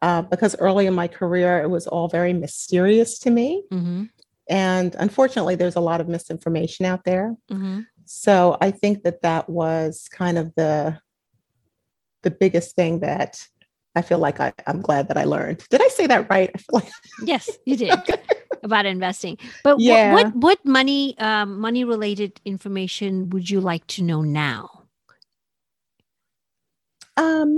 Uh, 0.00 0.22
because 0.22 0.56
early 0.58 0.86
in 0.86 0.94
my 0.94 1.06
career, 1.06 1.60
it 1.60 1.68
was 1.68 1.86
all 1.86 2.08
very 2.08 2.32
mysterious 2.32 3.18
to 3.20 3.30
me. 3.30 3.62
Mm-hmm. 3.70 4.04
And 4.52 4.94
unfortunately, 4.98 5.54
there's 5.54 5.76
a 5.76 5.80
lot 5.80 6.02
of 6.02 6.08
misinformation 6.08 6.84
out 6.84 7.04
there. 7.04 7.34
Mm-hmm. 7.50 7.80
So 8.04 8.58
I 8.60 8.70
think 8.70 9.02
that 9.04 9.22
that 9.22 9.48
was 9.48 10.10
kind 10.12 10.36
of 10.36 10.54
the 10.56 10.98
the 12.20 12.30
biggest 12.30 12.76
thing 12.76 13.00
that 13.00 13.48
I 13.96 14.02
feel 14.02 14.18
like 14.18 14.40
I, 14.40 14.52
am 14.66 14.82
glad 14.82 15.08
that 15.08 15.16
I 15.16 15.24
learned. 15.24 15.64
Did 15.70 15.82
I 15.82 15.88
say 15.88 16.06
that 16.06 16.28
right? 16.28 16.50
I 16.54 16.58
feel 16.58 16.80
like 16.80 16.92
yes, 17.24 17.48
you 17.64 17.78
did 17.78 17.92
okay. 17.92 18.20
about 18.62 18.84
investing. 18.84 19.38
But 19.64 19.80
yeah. 19.80 20.12
what, 20.12 20.26
what 20.26 20.36
what 20.36 20.66
money 20.66 21.16
um, 21.18 21.58
money 21.58 21.84
related 21.84 22.38
information 22.44 23.30
would 23.30 23.48
you 23.48 23.58
like 23.58 23.86
to 23.86 24.02
know 24.02 24.20
now? 24.20 24.84
Um, 27.16 27.56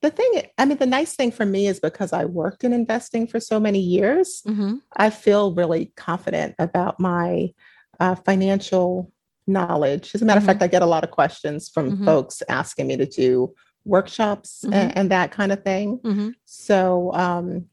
the 0.00 0.10
thing 0.10 0.42
i 0.58 0.64
mean 0.64 0.78
the 0.78 0.86
nice 0.86 1.14
thing 1.14 1.30
for 1.30 1.44
me 1.44 1.66
is 1.66 1.80
because 1.80 2.12
i 2.12 2.24
worked 2.24 2.64
in 2.64 2.72
investing 2.72 3.26
for 3.26 3.40
so 3.40 3.58
many 3.58 3.80
years 3.80 4.42
mm-hmm. 4.46 4.76
i 4.96 5.10
feel 5.10 5.54
really 5.54 5.92
confident 5.96 6.54
about 6.58 6.98
my 7.00 7.52
uh, 8.00 8.14
financial 8.14 9.12
knowledge 9.46 10.14
as 10.14 10.22
a 10.22 10.24
matter 10.24 10.40
mm-hmm. 10.40 10.48
of 10.48 10.54
fact 10.54 10.62
i 10.62 10.68
get 10.68 10.82
a 10.82 10.86
lot 10.86 11.04
of 11.04 11.10
questions 11.10 11.68
from 11.68 11.92
mm-hmm. 11.92 12.04
folks 12.04 12.42
asking 12.48 12.86
me 12.86 12.96
to 12.96 13.06
do 13.06 13.52
workshops 13.84 14.64
and, 14.64 14.74
mm-hmm. 14.74 14.98
and, 14.98 15.10
that 15.10 15.30
kind 15.30 15.50
of 15.50 15.62
thing 15.62 15.98
mm-hmm. 16.04 16.28
so 16.44 17.12
um, 17.14 17.64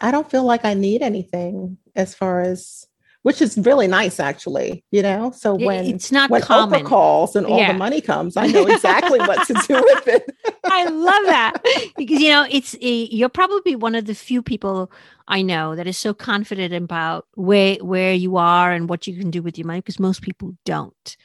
i 0.00 0.10
don't 0.10 0.30
feel 0.30 0.44
like 0.44 0.64
i 0.64 0.74
need 0.74 1.02
anything 1.02 1.78
as 1.96 2.14
far 2.14 2.40
as 2.40 2.86
which 3.24 3.42
is 3.42 3.58
really 3.58 3.86
nice 3.86 4.20
actually 4.20 4.84
you 4.90 5.02
know? 5.02 5.32
So 5.32 5.54
when 5.54 5.84
it's 5.86 6.12
not 6.12 6.30
when 6.30 6.42
common. 6.42 6.80
Oprah 6.80 6.86
calls 6.86 7.36
and 7.36 7.46
all 7.46 7.58
yeah. 7.58 7.72
the 7.72 7.78
money 7.78 8.00
comes 8.00 8.36
i 8.36 8.46
know 8.46 8.66
exactly 8.66 9.18
what 9.18 9.46
to 9.46 9.54
do 9.54 9.74
with 9.94 10.08
it. 10.08 10.30
I 10.64 10.84
love 10.88 11.24
that 11.26 11.54
because 11.96 12.20
you 12.20 12.28
know 12.30 12.46
it's 12.48 12.74
a, 12.80 12.92
you're 13.10 13.28
probably 13.28 13.76
one 13.76 13.94
of 13.94 14.06
the 14.06 14.14
few 14.14 14.42
people 14.42 14.90
i 15.28 15.42
know 15.42 15.74
that 15.74 15.86
is 15.86 15.98
so 15.98 16.14
confident 16.14 16.72
about 16.72 17.26
where 17.34 17.76
where 17.76 18.14
you 18.14 18.36
are 18.36 18.72
and 18.72 18.88
what 18.88 19.06
you 19.06 19.18
can 19.18 19.30
do 19.30 19.42
with 19.42 19.58
your 19.58 19.66
money 19.66 19.80
because 19.80 19.98
most 19.98 20.22
people 20.22 20.56
don't 20.64 21.16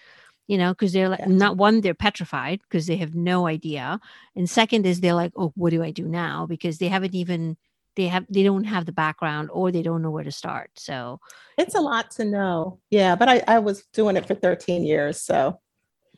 you 0.50 0.58
know? 0.58 0.74
Because 0.74 0.92
they're 0.94 1.10
like 1.10 1.28
not 1.28 1.58
one 1.58 1.82
they're 1.82 1.94
petrified 1.94 2.60
because 2.64 2.88
they 2.88 2.98
have 2.98 3.14
no 3.14 3.46
idea 3.46 4.00
and 4.36 4.50
second 4.50 4.86
is 4.86 5.00
they're 5.00 5.14
like 5.14 5.32
oh 5.38 5.54
what 5.56 5.70
do 5.70 5.84
i 5.84 5.92
do 5.92 6.06
now? 6.06 6.48
because 6.48 6.80
they 6.80 6.88
haven't 6.88 7.14
even 7.14 7.56
they 8.00 8.08
have 8.08 8.26
they 8.30 8.44
don't 8.44 8.64
have 8.64 8.86
the 8.86 8.94
background 8.94 9.50
or 9.52 9.72
they 9.72 9.82
don't 9.82 10.02
know 10.02 10.10
where 10.10 10.24
to 10.24 10.32
start 10.32 10.72
so 10.76 11.20
it's 11.58 11.76
a 11.76 11.82
lot 11.82 12.10
to 12.12 12.24
know. 12.24 12.80
Yeah 12.90 13.16
but 13.16 13.28
i, 13.28 13.44
I 13.48 13.60
was 13.60 13.84
doing 13.94 14.16
it 14.16 14.26
for 14.26 14.36
13 14.36 14.86
years 14.86 15.22
so. 15.22 15.60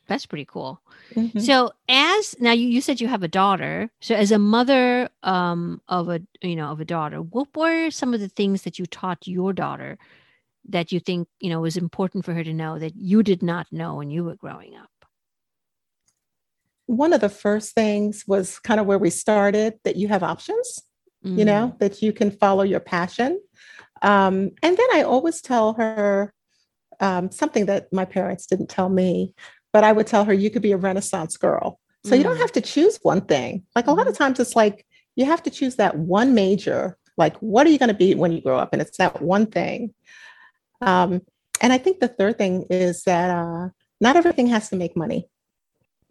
That's 0.08 0.26
pretty 0.26 0.44
cool. 0.44 0.80
Mm-hmm. 1.14 1.38
so 1.38 1.70
as 1.88 2.34
now 2.40 2.52
you, 2.52 2.68
you 2.68 2.80
said 2.80 3.00
you 3.00 3.08
have 3.08 3.22
a 3.22 3.28
daughter 3.28 3.90
so 4.00 4.14
as 4.14 4.30
a 4.30 4.38
mother 4.38 5.08
um 5.22 5.80
of 5.88 6.08
a 6.08 6.20
you 6.40 6.56
know 6.56 6.68
of 6.68 6.80
a 6.80 6.84
daughter 6.84 7.18
what 7.20 7.48
were 7.56 7.90
some 7.90 8.14
of 8.14 8.20
the 8.20 8.28
things 8.28 8.62
that 8.62 8.78
you 8.78 8.86
taught 8.86 9.26
your 9.26 9.52
daughter 9.52 9.98
that 10.68 10.92
you 10.92 11.00
think 11.00 11.28
you 11.40 11.50
know 11.50 11.60
was 11.60 11.76
important 11.76 12.24
for 12.24 12.32
her 12.34 12.44
to 12.44 12.54
know 12.54 12.78
that 12.78 12.94
you 12.96 13.22
did 13.22 13.42
not 13.42 13.66
know 13.72 13.96
when 13.96 14.10
you 14.10 14.22
were 14.24 14.36
growing 14.36 14.74
up? 14.76 14.90
One 16.86 17.12
of 17.12 17.20
the 17.20 17.28
first 17.28 17.74
things 17.74 18.24
was 18.26 18.58
kind 18.58 18.80
of 18.80 18.86
where 18.86 18.98
we 18.98 19.10
started 19.10 19.74
that 19.84 19.96
you 19.96 20.08
have 20.08 20.22
options 20.22 20.82
mm. 21.24 21.38
you 21.38 21.44
know, 21.44 21.72
mm. 21.74 21.78
that 21.78 22.02
you 22.02 22.12
can 22.12 22.30
follow 22.30 22.62
your 22.62 22.80
passion. 22.80 23.40
Um, 24.02 24.50
and 24.62 24.76
then 24.76 24.86
I 24.92 25.02
always 25.02 25.40
tell 25.40 25.74
her 25.74 26.32
um, 27.00 27.30
something 27.30 27.66
that 27.66 27.92
my 27.92 28.04
parents 28.04 28.46
didn't 28.46 28.68
tell 28.68 28.88
me, 28.88 29.34
but 29.72 29.84
I 29.84 29.92
would 29.92 30.06
tell 30.06 30.24
her, 30.24 30.32
you 30.32 30.50
could 30.50 30.62
be 30.62 30.72
a 30.72 30.76
Renaissance 30.76 31.36
girl. 31.36 31.78
So 32.04 32.12
mm. 32.12 32.18
you 32.18 32.24
don't 32.24 32.36
mm. 32.36 32.40
have 32.40 32.52
to 32.52 32.60
choose 32.60 32.98
one 33.02 33.22
thing. 33.22 33.64
Like 33.74 33.86
a 33.86 33.92
lot 33.92 34.06
of 34.06 34.14
mm-hmm. 34.14 34.24
times 34.24 34.40
it's 34.40 34.56
like 34.56 34.86
you 35.16 35.24
have 35.24 35.42
to 35.44 35.50
choose 35.50 35.76
that 35.76 35.96
one 35.96 36.34
major. 36.34 36.96
Like, 37.16 37.36
what 37.38 37.66
are 37.66 37.70
you 37.70 37.78
going 37.78 37.88
to 37.88 37.94
be 37.94 38.14
when 38.14 38.32
you 38.32 38.40
grow 38.40 38.58
up? 38.58 38.72
And 38.72 38.80
it's 38.80 38.96
that 38.96 39.20
one 39.20 39.46
thing. 39.46 39.94
Um, 40.80 41.20
and 41.60 41.72
I 41.72 41.78
think 41.78 42.00
the 42.00 42.08
third 42.08 42.38
thing 42.38 42.66
is 42.70 43.04
that 43.04 43.30
uh, 43.30 43.68
not 44.00 44.16
everything 44.16 44.48
has 44.48 44.70
to 44.70 44.76
make 44.76 44.96
money 44.96 45.28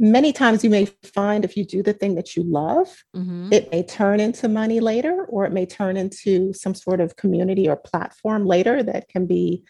many 0.02 0.34
times 0.34 0.64
you 0.64 0.70
may 0.70 0.86
find 1.14 1.46
if 1.46 1.56
you 1.56 1.64
do 1.64 1.84
the 1.84 1.94
thing 1.94 2.16
that 2.16 2.36
you 2.36 2.44
love, 2.44 2.88
mm-hmm. 3.16 3.54
it 3.54 3.72
may 3.72 3.84
turn 3.84 4.20
into 4.20 4.50
money 4.50 4.80
later, 4.80 5.26
or 5.30 5.46
it 5.46 5.54
may 5.54 5.66
turn 5.66 5.96
into 5.96 6.52
some 6.54 6.74
sort 6.74 7.00
of 7.00 7.16
community 7.16 7.70
or 7.70 7.76
platform 7.76 8.46
later 8.46 8.82
that 8.82 9.08
can 9.08 9.28
be 9.28 9.64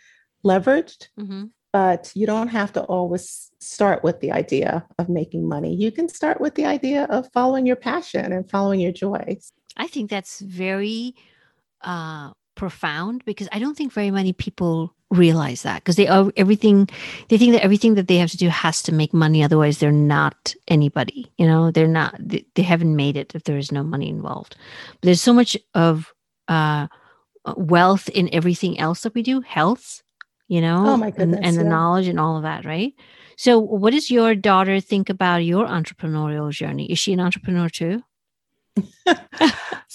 leveraged. 0.44 1.10
Mm-hmm. 1.20 1.46
but 1.74 2.12
you 2.16 2.26
don't 2.26 2.50
have 2.50 2.74
to 2.74 2.82
always 2.84 3.52
start 3.60 4.04
with 4.04 4.20
the 4.20 4.32
idea 4.32 4.86
of 4.98 5.08
making 5.08 5.48
money. 5.48 5.74
You 5.74 5.92
can 5.92 6.10
start 6.10 6.42
with 6.42 6.56
the 6.56 6.66
idea 6.66 7.06
of 7.06 7.30
following 7.32 7.66
your 7.66 7.78
passion 7.78 8.34
and 8.34 8.50
following 8.50 8.80
your 8.80 8.92
joys. 8.92 9.54
I 9.78 9.88
think 9.88 10.10
that's 10.10 10.40
very 10.42 11.16
uh, 11.82 12.32
profound 12.56 13.24
because 13.26 13.48
I 13.52 13.60
don't 13.60 13.78
think 13.78 13.94
very 13.94 14.12
many 14.12 14.34
people 14.34 14.94
realize 15.12 15.64
that 15.64 15.84
because 15.84 15.98
they 15.98 16.08
are 16.08 16.32
everything 16.38 16.88
they 17.30 17.38
think 17.38 17.52
that 17.52 17.64
everything 17.64 17.96
that 17.96 18.08
they 18.08 18.18
have 18.18 18.32
to 18.32 18.38
do 18.38 18.50
has 18.50 18.82
to 18.82 18.94
make 18.94 19.14
money 19.14 19.44
otherwise 19.44 19.78
they're 19.78 19.92
not 19.92 20.56
anybody 20.68 21.30
you 21.38 21.46
know? 21.46 21.70
They're 21.70 21.88
not 21.88 22.16
they, 22.18 22.46
they 22.56 22.64
haven't 22.64 22.96
made 22.96 23.18
it 23.18 23.36
if 23.36 23.44
there 23.44 23.58
is 23.58 23.72
no 23.72 23.84
money 23.84 24.10
involved. 24.10 24.56
But 24.94 25.08
there's 25.08 25.22
so 25.22 25.34
much 25.34 25.58
of 25.74 26.14
uh 26.48 26.88
wealth 27.58 28.08
in 28.10 28.34
everything 28.34 28.80
else 28.80 29.02
that 29.02 29.14
we 29.14 29.22
do 29.22 29.42
health 29.42 30.02
you 30.48 30.60
know? 30.60 30.86
Oh 30.86 30.98
my 30.98 31.12
goodness, 31.12 31.38
and, 31.38 31.46
and 31.46 31.58
the 31.58 31.64
yeah. 31.64 31.70
knowledge 31.70 32.08
and 32.08 32.20
all 32.20 32.38
of 32.38 32.44
that 32.44 32.66
right? 32.66 32.94
So 33.38 33.60
what 33.60 33.92
does 33.92 34.12
your 34.12 34.36
daughter 34.36 34.80
think 34.80 35.10
about 35.10 35.38
your 35.38 35.66
entrepreneurial 35.66 36.52
journey? 36.52 36.92
Is 36.92 37.00
she 37.00 37.14
an 37.14 37.20
entrepreneur 37.20 37.70
too 37.70 38.04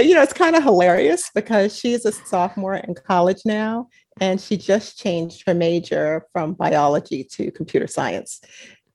you 0.00 0.14
know, 0.14 0.22
it's 0.22 0.32
kind 0.32 0.56
of 0.56 0.62
hilarious 0.62 1.30
because 1.34 1.76
she's 1.76 2.04
a 2.04 2.12
sophomore 2.12 2.76
in 2.76 2.94
college 2.94 3.42
now, 3.44 3.88
and 4.20 4.40
she 4.40 4.56
just 4.56 4.98
changed 4.98 5.44
her 5.46 5.54
major 5.54 6.26
from 6.32 6.54
biology 6.54 7.24
to 7.24 7.50
computer 7.50 7.86
science. 7.86 8.40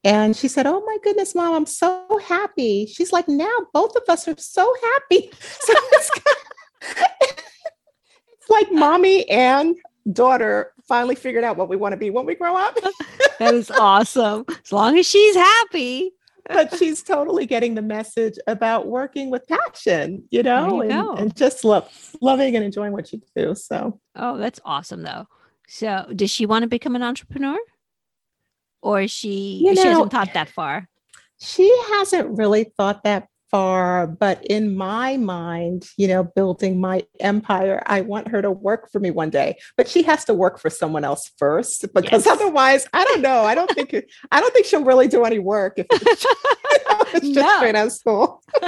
And 0.04 0.36
she 0.36 0.48
said, 0.48 0.68
Oh 0.68 0.84
my 0.86 0.98
goodness, 1.04 1.34
mom, 1.34 1.56
I'm 1.56 1.66
so 1.66 2.06
happy. 2.24 2.86
She's 2.86 3.14
like, 3.14 3.28
Now 3.28 3.56
both 3.74 3.96
of 3.96 4.04
us 4.10 4.28
are 4.28 4.38
so 4.38 4.74
happy. 4.84 5.32
So 5.40 5.74
it's, 5.94 6.12
it's 8.28 8.50
like 8.50 8.70
mommy 8.72 9.30
and 9.30 9.78
daughter 10.12 10.74
finally 10.86 11.16
figured 11.16 11.46
out 11.46 11.56
what 11.56 11.70
we 11.70 11.78
want 11.78 11.94
to 11.94 11.98
be 11.98 12.10
when 12.10 12.26
we 12.26 12.36
grow 12.36 12.58
up. 12.58 12.78
that 13.40 13.54
is 13.54 13.72
awesome 13.72 14.44
as 14.50 14.72
long 14.74 14.98
as 14.98 15.08
she's 15.08 15.36
happy 15.36 16.12
but 16.48 16.76
she's 16.78 17.02
totally 17.04 17.46
getting 17.46 17.76
the 17.76 17.82
message 17.82 18.36
about 18.48 18.88
working 18.88 19.30
with 19.30 19.48
passion, 19.48 20.24
you 20.32 20.44
know, 20.44 20.82
you 20.84 20.90
and, 20.90 21.20
and 21.20 21.36
just 21.36 21.64
love 21.64 21.90
loving 22.22 22.56
and 22.56 22.66
enjoying 22.66 22.92
what 22.92 23.12
you 23.14 23.22
do. 23.36 23.56
So 23.56 24.00
Oh, 24.16 24.38
that's 24.38 24.60
awesome 24.66 25.04
though. 25.04 25.28
So 25.68 26.06
does 26.16 26.30
she 26.32 26.46
want 26.46 26.64
to 26.64 26.68
become 26.68 26.96
an 26.96 27.04
entrepreneur? 27.04 27.58
Or 28.82 29.02
is 29.02 29.12
she 29.12 29.62
You 29.66 29.76
she 29.76 29.84
know- 29.84 29.90
hasn't 29.92 30.12
thought 30.12 30.34
that 30.34 30.50
far? 30.50 30.88
she 31.40 31.70
hasn't 31.92 32.38
really 32.38 32.66
thought 32.78 33.04
that 33.04 33.28
far, 33.54 34.08
but 34.08 34.44
in 34.48 34.76
my 34.76 35.16
mind, 35.16 35.86
you 35.96 36.08
know, 36.08 36.24
building 36.24 36.82
my 36.82 37.04
empire, 37.20 37.84
I 37.86 38.02
want 38.02 38.28
her 38.30 38.42
to 38.42 38.50
work 38.50 38.92
for 38.92 39.00
me 39.00 39.12
one 39.12 39.30
day. 39.30 39.58
But 39.78 39.88
she 39.88 40.02
has 40.04 40.26
to 40.26 40.34
work 40.34 40.58
for 40.60 40.72
someone 40.72 41.04
else 41.04 41.32
first 41.38 41.94
because 41.94 42.26
Yes. 42.26 42.28
otherwise, 42.28 42.88
I 42.94 43.06
don't 43.06 43.22
know. 43.22 43.44
I 43.44 43.54
don't 43.54 43.70
think 43.70 43.94
I 44.32 44.40
don't 44.42 44.52
think 44.54 44.66
she'll 44.66 44.84
really 44.84 45.08
do 45.08 45.24
any 45.24 45.38
work 45.38 45.74
if 45.78 45.86
it's, 45.92 46.26
it's 47.14 47.30
just 47.30 47.36
No. 47.36 47.58
straight 47.58 47.76
out 47.76 47.88
of 47.88 47.94
school. 47.94 48.42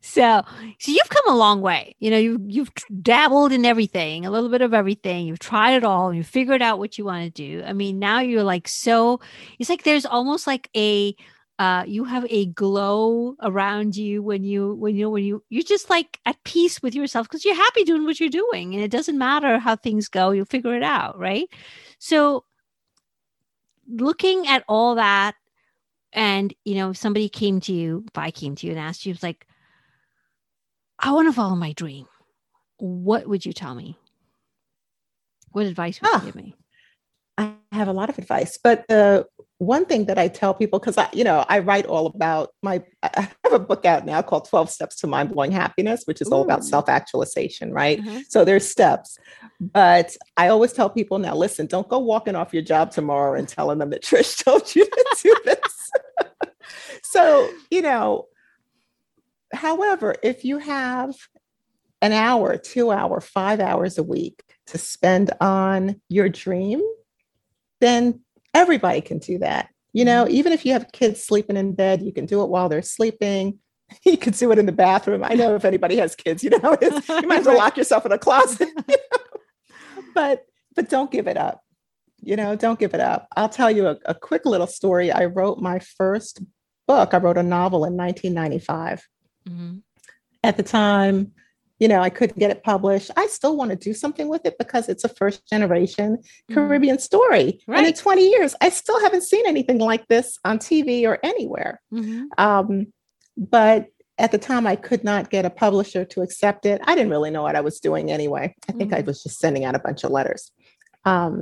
so 0.00 0.42
so 0.80 0.90
you've 0.92 1.08
come 1.08 1.28
a 1.32 1.36
long 1.36 1.60
way. 1.60 1.94
You 2.00 2.10
know, 2.10 2.18
you 2.18 2.38
you've 2.48 2.72
dabbled 3.02 3.52
in 3.52 3.64
everything, 3.64 4.26
a 4.26 4.32
little 4.32 4.48
bit 4.48 4.62
of 4.62 4.74
everything. 4.74 5.26
You've 5.28 5.38
tried 5.38 5.74
it 5.74 5.84
all. 5.84 6.12
You 6.12 6.24
figured 6.24 6.60
out 6.62 6.80
what 6.80 6.98
you 6.98 7.04
want 7.04 7.24
to 7.24 7.30
do. 7.30 7.62
I 7.64 7.72
mean, 7.72 8.00
now 8.00 8.18
you're 8.18 8.42
like 8.42 8.66
so 8.66 9.20
it's 9.60 9.70
like 9.70 9.84
there's 9.84 10.06
almost 10.06 10.48
like 10.48 10.68
a 10.76 11.14
uh, 11.58 11.84
you 11.86 12.04
have 12.04 12.26
a 12.30 12.46
glow 12.46 13.36
around 13.42 13.96
you 13.96 14.22
when 14.22 14.42
you 14.42 14.74
when 14.74 14.96
you 14.96 15.10
when 15.10 15.24
you 15.24 15.44
you're 15.48 15.62
just 15.62 15.90
like 15.90 16.18
at 16.26 16.42
peace 16.44 16.82
with 16.82 16.94
yourself 16.94 17.28
because 17.28 17.44
you're 17.44 17.54
happy 17.54 17.84
doing 17.84 18.04
what 18.04 18.18
you're 18.18 18.28
doing 18.28 18.74
and 18.74 18.82
it 18.82 18.90
doesn't 18.90 19.18
matter 19.18 19.58
how 19.58 19.76
things 19.76 20.08
go 20.08 20.30
you'll 20.30 20.44
figure 20.46 20.74
it 20.74 20.82
out 20.82 21.18
right? 21.18 21.48
So 21.98 22.44
looking 23.88 24.46
at 24.48 24.64
all 24.68 24.94
that 24.96 25.34
and 26.12 26.54
you 26.64 26.74
know 26.74 26.90
if 26.90 26.96
somebody 26.96 27.28
came 27.28 27.60
to 27.60 27.72
you 27.72 28.04
if 28.06 28.16
i 28.16 28.30
came 28.30 28.54
to 28.54 28.66
you 28.66 28.72
and 28.72 28.80
asked 28.80 29.04
you 29.04 29.12
it's 29.12 29.22
like 29.24 29.46
i 31.00 31.10
want 31.10 31.26
to 31.28 31.32
follow 31.32 31.56
my 31.56 31.72
dream 31.72 32.06
what 32.82 33.28
would 33.28 33.46
you 33.46 33.52
tell 33.52 33.76
me? 33.76 33.96
What 35.52 35.66
advice 35.66 36.00
would 36.00 36.10
Ah. 36.12 36.18
you 36.18 36.26
give 36.26 36.34
me? 36.34 36.56
I 37.38 37.52
have 37.70 37.86
a 37.86 37.92
lot 37.92 38.08
of 38.08 38.18
advice, 38.18 38.58
but 38.62 38.84
the 38.88 39.26
one 39.62 39.86
thing 39.86 40.06
that 40.06 40.18
I 40.18 40.26
tell 40.26 40.54
people, 40.54 40.80
because 40.80 40.98
I, 40.98 41.08
you 41.12 41.22
know, 41.22 41.44
I 41.48 41.60
write 41.60 41.86
all 41.86 42.06
about 42.06 42.50
my, 42.64 42.82
I 43.04 43.28
have 43.44 43.52
a 43.52 43.60
book 43.60 43.84
out 43.84 44.04
now 44.04 44.20
called 44.20 44.48
12 44.48 44.68
Steps 44.68 44.96
to 44.96 45.06
Mind 45.06 45.30
Blowing 45.30 45.52
Happiness, 45.52 46.02
which 46.04 46.20
is 46.20 46.28
all 46.28 46.42
about 46.42 46.64
self 46.64 46.88
actualization, 46.88 47.72
right? 47.72 48.00
Uh-huh. 48.00 48.20
So 48.28 48.44
there's 48.44 48.68
steps. 48.68 49.18
But 49.60 50.16
I 50.36 50.48
always 50.48 50.72
tell 50.72 50.90
people 50.90 51.20
now, 51.20 51.36
listen, 51.36 51.66
don't 51.66 51.88
go 51.88 52.00
walking 52.00 52.34
off 52.34 52.52
your 52.52 52.64
job 52.64 52.90
tomorrow 52.90 53.38
and 53.38 53.48
telling 53.48 53.78
them 53.78 53.90
that 53.90 54.02
Trish 54.02 54.36
told 54.44 54.74
you 54.74 54.84
to 54.84 55.16
do 55.22 55.36
this. 55.44 55.90
so, 57.04 57.48
you 57.70 57.82
know, 57.82 58.26
however, 59.52 60.16
if 60.24 60.44
you 60.44 60.58
have 60.58 61.14
an 62.00 62.12
hour, 62.12 62.56
two 62.56 62.90
hour, 62.90 63.20
five 63.20 63.60
hours 63.60 63.96
a 63.96 64.02
week 64.02 64.42
to 64.66 64.78
spend 64.78 65.30
on 65.40 66.00
your 66.08 66.28
dream, 66.28 66.82
then 67.80 68.22
everybody 68.54 69.00
can 69.00 69.18
do 69.18 69.38
that. 69.38 69.68
You 69.92 70.04
know, 70.04 70.26
even 70.28 70.52
if 70.52 70.64
you 70.64 70.72
have 70.72 70.92
kids 70.92 71.22
sleeping 71.22 71.56
in 71.56 71.74
bed, 71.74 72.02
you 72.02 72.12
can 72.12 72.26
do 72.26 72.42
it 72.42 72.48
while 72.48 72.68
they're 72.68 72.82
sleeping. 72.82 73.58
You 74.06 74.16
can 74.16 74.32
do 74.32 74.50
it 74.52 74.58
in 74.58 74.64
the 74.64 74.72
bathroom. 74.72 75.22
I 75.22 75.34
know 75.34 75.54
if 75.54 75.66
anybody 75.66 75.96
has 75.96 76.14
kids, 76.14 76.42
you 76.42 76.48
know, 76.48 76.78
you 76.80 77.28
might 77.28 77.40
as 77.40 77.46
well 77.46 77.58
lock 77.64 77.76
yourself 77.76 78.06
in 78.06 78.12
a 78.12 78.16
closet. 78.18 78.70
you 78.88 78.96
know? 78.96 80.02
But 80.14 80.46
but 80.74 80.88
don't 80.88 81.10
give 81.10 81.26
it 81.26 81.36
up. 81.36 81.60
You 82.22 82.36
know, 82.36 82.56
don't 82.56 82.78
give 82.78 82.94
it 82.94 83.00
up. 83.00 83.28
I'll 83.36 83.50
tell 83.50 83.70
you 83.70 83.88
a, 83.88 83.98
a 84.06 84.14
quick 84.14 84.46
little 84.46 84.66
story. 84.66 85.12
I 85.12 85.26
wrote 85.26 85.58
my 85.58 85.78
first 85.78 86.40
book. 86.88 87.12
I 87.12 87.18
wrote 87.18 87.36
a 87.36 87.42
novel 87.42 87.84
in 87.84 87.94
1995 87.94 89.06
Mhm. 89.46 89.82
at 90.42 90.56
the 90.56 90.62
time 90.62 91.32
you 91.82 91.88
know 91.88 92.00
i 92.00 92.08
couldn't 92.08 92.38
get 92.38 92.50
it 92.54 92.62
published 92.62 93.10
i 93.16 93.26
still 93.26 93.56
want 93.56 93.70
to 93.70 93.76
do 93.76 93.92
something 93.92 94.28
with 94.28 94.42
it 94.46 94.56
because 94.56 94.88
it's 94.88 95.02
a 95.02 95.08
first 95.20 95.38
generation 95.54 96.16
Mhm. 96.48 96.54
caribbean 96.54 96.98
story 97.00 97.60
Right. 97.66 97.78
and 97.78 97.86
in 97.88 97.92
20 97.94 98.30
years 98.34 98.54
i 98.60 98.68
still 98.68 99.00
haven't 99.00 99.24
seen 99.32 99.44
anything 99.46 99.78
like 99.78 100.06
this 100.06 100.38
on 100.44 100.58
tv 100.58 100.88
or 101.10 101.18
anywhere 101.24 101.80
Mhm. 101.92 102.26
um, 102.38 102.68
but 103.36 103.86
at 104.18 104.30
the 104.30 104.38
time 104.38 104.64
i 104.72 104.76
could 104.76 105.02
not 105.02 105.30
get 105.30 105.44
a 105.44 105.50
publisher 105.64 106.04
to 106.12 106.20
accept 106.22 106.66
it 106.66 106.80
i 106.84 106.94
didn't 106.94 107.10
really 107.10 107.30
know 107.34 107.42
what 107.42 107.56
i 107.56 107.60
was 107.68 107.80
doing 107.80 108.12
anyway 108.12 108.54
i 108.68 108.72
think 108.78 108.92
i 108.92 109.02
Mhm. 109.02 109.06
was 109.06 109.22
just 109.24 109.40
sending 109.40 109.64
out 109.64 109.74
a 109.74 109.80
bunch 109.86 110.04
of 110.04 110.10
letters 110.12 110.52
um, 111.04 111.36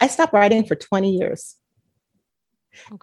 i 0.00 0.06
stopped 0.08 0.34
writing 0.34 0.62
for 0.66 0.74
20 0.74 1.10
years 1.20 1.56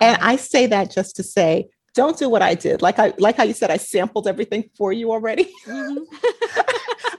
and 0.01 0.17
I 0.19 0.35
say 0.35 0.65
that 0.65 0.89
just 0.89 1.15
to 1.17 1.23
say, 1.37 1.69
don't 1.95 2.17
do 2.17 2.29
what 2.29 2.41
I 2.41 2.55
did. 2.55 2.81
Like 2.81 2.99
I 2.99 3.13
like 3.17 3.35
how 3.37 3.43
you 3.43 3.53
said 3.53 3.71
I 3.71 3.77
sampled 3.77 4.27
everything 4.27 4.69
for 4.77 4.91
you 4.93 5.11
already. 5.11 5.51
Mhm. 5.67 6.05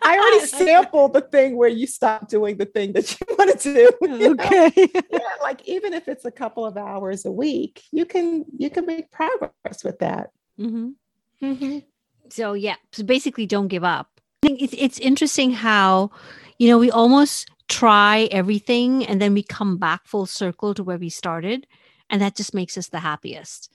I 0.03 0.19
already 0.19 0.47
sampled 0.65 1.13
the 1.13 1.21
thing 1.21 1.57
where 1.57 1.69
you 1.69 1.87
stop 1.87 2.29
doing 2.29 2.57
the 2.57 2.65
thing 2.65 2.93
that 2.95 3.11
you 3.21 3.27
want 3.39 3.59
to 3.61 3.75
do. 3.75 3.91
you 4.01 4.09
know? 4.19 4.31
okay 4.33 4.73
Yeah, 5.13 5.19
like 5.43 5.61
even 5.69 5.93
if 5.93 6.09
it's 6.09 6.25
a 6.25 6.31
couple 6.31 6.65
of 6.65 6.77
hours 6.77 7.25
a 7.27 7.31
week, 7.33 7.83
you 7.93 8.05
can 8.07 8.45
you 8.59 8.71
can 8.71 8.87
make 8.87 9.11
progress 9.11 9.85
with 9.85 9.99
that. 10.01 10.31
Mhm. 10.59 10.95
Mm-hmm. 11.43 11.79
so 12.29 12.53
yeah 12.53 12.77
so 12.93 13.03
basically 13.03 13.47
don't 13.47 13.69
give 13.69 13.83
up 13.83 14.09
i 14.43 14.47
think 14.47 14.61
it's, 14.61 14.75
it's 14.77 14.99
interesting 14.99 15.53
how 15.53 16.11
you 16.59 16.69
know 16.69 16.77
we 16.77 16.91
almost 16.91 17.49
try 17.69 18.29
everything 18.31 19.07
and 19.07 19.23
then 19.23 19.33
we 19.33 19.43
come 19.43 19.79
back 19.79 20.07
full 20.07 20.27
circle 20.27 20.75
to 20.75 20.85
where 20.85 20.99
we 20.99 21.09
started 21.09 21.67
and 22.11 22.21
that 22.21 22.37
just 22.37 22.53
makes 22.53 22.77
us 22.77 22.89
the 22.89 23.01
happiest 23.01 23.71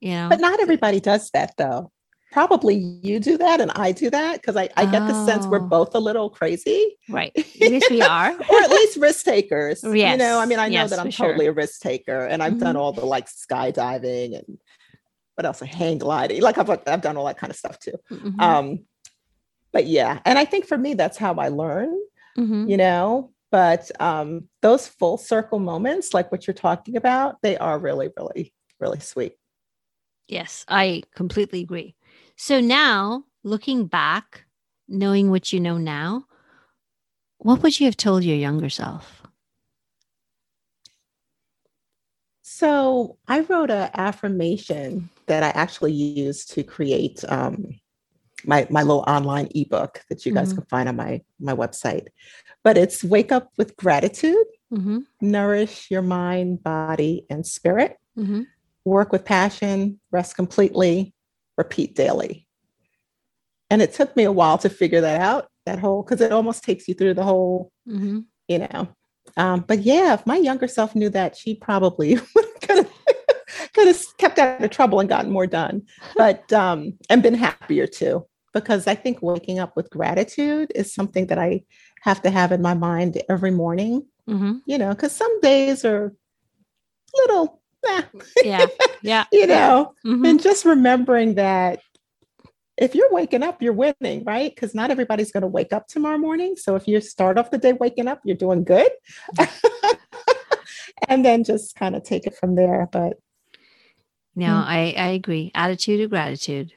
you 0.00 0.12
know 0.12 0.28
But 0.28 0.40
not 0.40 0.60
everybody 0.60 1.00
does 1.00 1.30
that 1.30 1.54
though. 1.56 1.90
Probably 2.32 2.76
you 2.76 3.18
do 3.18 3.36
that 3.38 3.60
and 3.60 3.72
I 3.72 3.90
do 3.90 4.08
that 4.10 4.40
because 4.40 4.56
I, 4.56 4.68
I 4.76 4.84
get 4.86 5.06
the 5.08 5.26
sense 5.26 5.46
we're 5.46 5.58
Oh. 5.64 5.66
both 5.66 5.94
a 5.96 5.98
little 5.98 6.30
crazy. 6.30 6.96
right 7.08 7.32
yes 7.54 7.82
we 7.90 8.00
are 8.02 8.30
or 8.32 8.58
at 8.62 8.70
least 8.70 8.96
risk 8.98 9.24
takers. 9.24 9.82
You 9.82 10.16
know, 10.16 10.38
I 10.38 10.46
mean, 10.46 10.58
I 10.60 10.68
know 10.68 10.86
that 10.86 10.98
I'm 11.00 11.06
for 11.06 11.12
sure. 11.12 11.26
totally 11.28 11.46
a 11.46 11.52
risk 11.52 11.80
taker 11.80 12.26
and 12.26 12.40
I've 12.42 12.58
done 12.58 12.76
Mhm. 12.76 12.78
all 12.78 12.92
the 12.92 13.04
like 13.04 13.26
skydiving 13.28 14.36
and 14.38 14.58
what 15.34 15.44
else? 15.46 15.60
Hang 15.60 15.98
gliding. 15.98 16.40
Like 16.42 16.58
I've, 16.58 16.70
I've 16.86 17.00
done 17.00 17.16
all 17.16 17.24
that 17.26 17.38
kind 17.38 17.50
of 17.50 17.56
stuff 17.56 17.78
too. 17.80 17.94
Mhm. 18.12 18.40
Um, 18.40 18.78
but 19.72 19.86
yeah, 19.86 20.20
and 20.24 20.38
I 20.38 20.44
think 20.44 20.66
for 20.66 20.76
me, 20.78 20.94
that's 20.94 21.16
how 21.16 21.34
I 21.34 21.48
learn, 21.48 21.96
Mhm. 22.38 22.68
you 22.70 22.76
know, 22.76 23.32
but 23.50 23.90
um, 24.00 24.48
those 24.62 24.86
full 24.86 25.16
circle 25.16 25.58
moments, 25.58 26.14
like 26.14 26.30
what 26.30 26.46
you're 26.46 26.54
talking 26.54 26.96
about, 26.96 27.36
they 27.42 27.56
are 27.56 27.76
really, 27.78 28.08
really, 28.16 28.52
really 28.78 29.00
sweet. 29.00 29.32
Yes 30.30 30.64
i 30.68 31.02
completely 31.14 31.60
agree 31.60 31.94
so 32.36 32.60
now 32.60 33.24
looking 33.42 33.86
back 33.86 34.44
knowing 34.88 35.30
what 35.30 35.52
you 35.52 35.60
know 35.60 35.78
now 35.78 36.24
what 37.38 37.62
would 37.62 37.78
you 37.80 37.86
have 37.86 37.96
told 37.96 38.24
your 38.24 38.36
younger 38.36 38.70
self 38.70 39.22
So 42.42 43.16
I 43.28 43.40
wrote 43.40 43.70
an 43.70 43.90
affirmation 43.94 45.08
that 45.26 45.42
I 45.42 45.48
actually 45.50 45.92
used 45.92 46.50
to 46.54 46.62
create 46.62 47.24
um, 47.28 47.80
my 48.44 48.66
my 48.70 48.82
little 48.82 49.04
online 49.06 49.48
ebook 49.54 50.02
that 50.08 50.26
you 50.26 50.32
guys 50.32 50.52
Mhm. 50.52 50.56
can 50.56 50.64
find 50.66 50.88
on 50.88 50.96
my 50.96 51.22
my 51.38 51.54
website. 51.54 52.08
But 52.64 52.76
it's 52.76 53.04
wake 53.04 53.32
up 53.32 53.50
with 53.56 53.76
gratitude, 53.76 54.46
Mm-hmm. 54.72 54.98
nourish 55.20 55.90
your 55.90 56.02
mind, 56.02 56.62
body, 56.62 57.26
and 57.30 57.46
spirit. 57.46 57.96
Mm-hmm. 58.18 58.42
Work 58.84 59.12
with 59.12 59.24
passion, 59.24 60.00
rest 60.10 60.36
completely, 60.36 61.14
repeat 61.56 61.94
daily. 61.94 62.46
And 63.68 63.82
it 63.82 63.92
took 63.92 64.16
me 64.16 64.24
a 64.24 64.32
while 64.32 64.58
to 64.58 64.68
figure 64.68 65.00
that 65.00 65.20
out. 65.20 65.48
That 65.66 65.78
whole 65.78 66.02
because 66.02 66.20
it 66.20 66.32
almost 66.32 66.64
takes 66.64 66.88
you 66.88 66.94
through 66.94 67.14
the 67.14 67.22
whole 67.22 67.70
Mm-hmm. 67.88 68.20
you 68.48 68.58
know. 68.58 68.88
Um, 69.36 69.64
but 69.66 69.80
yeah, 69.80 70.14
if 70.14 70.26
my 70.26 70.36
younger 70.36 70.66
self 70.68 70.94
knew 70.94 71.10
that, 71.10 71.36
she 71.36 71.54
probably 71.54 72.16
could 72.62 72.76
have 72.76 72.90
could 73.74 73.86
have 73.86 74.02
kept 74.18 74.38
out 74.38 74.62
of 74.62 74.70
trouble 74.70 75.00
and 75.00 75.08
gotten 75.08 75.30
more 75.30 75.46
done. 75.46 75.82
But 76.16 76.52
um, 76.52 76.94
and 77.08 77.22
been 77.22 77.34
happier 77.34 77.86
too, 77.86 78.26
because 78.52 78.86
I 78.86 78.94
think 78.94 79.22
waking 79.22 79.58
up 79.58 79.76
with 79.76 79.90
gratitude 79.90 80.72
is 80.74 80.92
something 80.92 81.26
that 81.26 81.38
I 81.38 81.62
have 82.02 82.22
to 82.22 82.30
have 82.30 82.52
in 82.52 82.62
my 82.62 82.74
mind 82.74 83.20
every 83.28 83.50
morning. 83.50 84.06
Mm-hmm. 84.28 84.58
You 84.66 84.78
know, 84.78 84.90
because 84.90 85.14
some 85.14 85.40
days 85.40 85.84
are 85.84 86.14
little, 87.14 87.59
Yeah. 88.44 88.66
Yeah. 89.02 89.24
you 89.32 89.46
know, 89.46 89.94
Mhm. 90.04 90.28
and 90.28 90.42
just 90.42 90.64
remembering 90.64 91.34
that 91.34 91.80
if 92.76 92.94
you're 92.94 93.10
waking 93.12 93.42
up, 93.42 93.60
you're 93.60 93.72
winning, 93.74 94.24
right? 94.24 94.54
Because 94.54 94.74
not 94.74 94.90
everybody's 94.90 95.32
going 95.32 95.42
to 95.42 95.46
wake 95.48 95.72
up 95.72 95.86
tomorrow 95.86 96.16
morning. 96.18 96.56
So 96.56 96.76
if 96.76 96.88
you 96.88 97.00
start 97.02 97.36
off 97.36 97.50
the 97.50 97.58
day 97.58 97.74
waking 97.74 98.08
up, 98.08 98.20
you're 98.24 98.36
doing 98.36 98.64
good. 98.64 98.90
and 101.08 101.24
then 101.24 101.44
just 101.44 101.74
kind 101.76 101.94
of 101.96 102.02
take 102.04 102.26
it 102.26 102.36
from 102.36 102.54
there. 102.54 102.88
But 102.90 103.14
No, 104.36 104.46
Mm. 104.46 104.64
I, 104.66 104.94
I 104.96 105.08
agree. 105.08 105.50
Attitude 105.54 106.00
of 106.00 106.10
gratitude. 106.10 106.72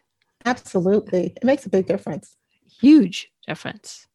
absolutely, 0.45 1.33
it 1.37 1.43
makes 1.43 1.65
a 1.65 1.69
big 1.69 1.85
difference. 1.87 2.35
Huge 2.81 3.31
difference. 3.47 4.07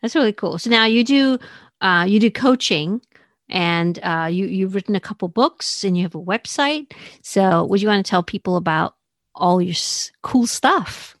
That's 0.00 0.14
really 0.14 0.32
cool. 0.32 0.58
So 0.58 0.70
now 0.70 0.84
you 0.84 1.02
do 1.04 1.38
uh, 1.80 2.04
you 2.08 2.20
do 2.20 2.30
coaching 2.30 3.00
and 3.48 3.98
uh, 4.02 4.28
you 4.30 4.46
you've 4.46 4.74
written 4.74 4.94
a 4.94 5.00
couple 5.00 5.28
books 5.28 5.84
and 5.84 5.96
you 5.96 6.02
have 6.04 6.14
a 6.14 6.20
website. 6.20 6.92
So 7.22 7.64
would 7.64 7.82
you 7.82 7.88
want 7.88 8.04
to 8.04 8.08
tell 8.10 8.22
people 8.22 8.56
about 8.56 8.94
all 9.34 9.60
your 9.62 9.72
s- 9.72 10.10
cool 10.22 10.46
stuff 10.46 11.16